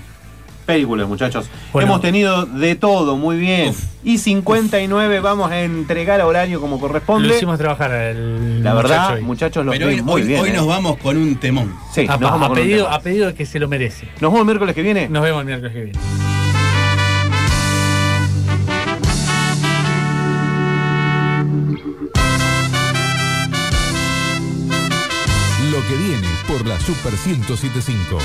[0.73, 1.49] Películas, muchachos.
[1.73, 1.87] Bueno.
[1.89, 3.73] Hemos tenido de todo, muy bien.
[4.03, 7.35] Y 59 vamos a entregar a horario como Lo corresponde.
[7.35, 10.41] hicimos trabajar el La verdad, muchacho muchachos, lo hoy, muy hoy- bien.
[10.41, 10.53] hoy eh.
[10.53, 11.73] nos vamos con un temón.
[11.93, 12.95] Sí, nos pa- vamos a, con un pedido, tema.
[12.95, 14.05] a pedido de que se lo merece.
[14.21, 15.09] Nos vemos el miércoles que viene.
[15.09, 15.99] Nos vemos el miércoles que viene.
[25.71, 28.17] Lo que viene por la Super 1075.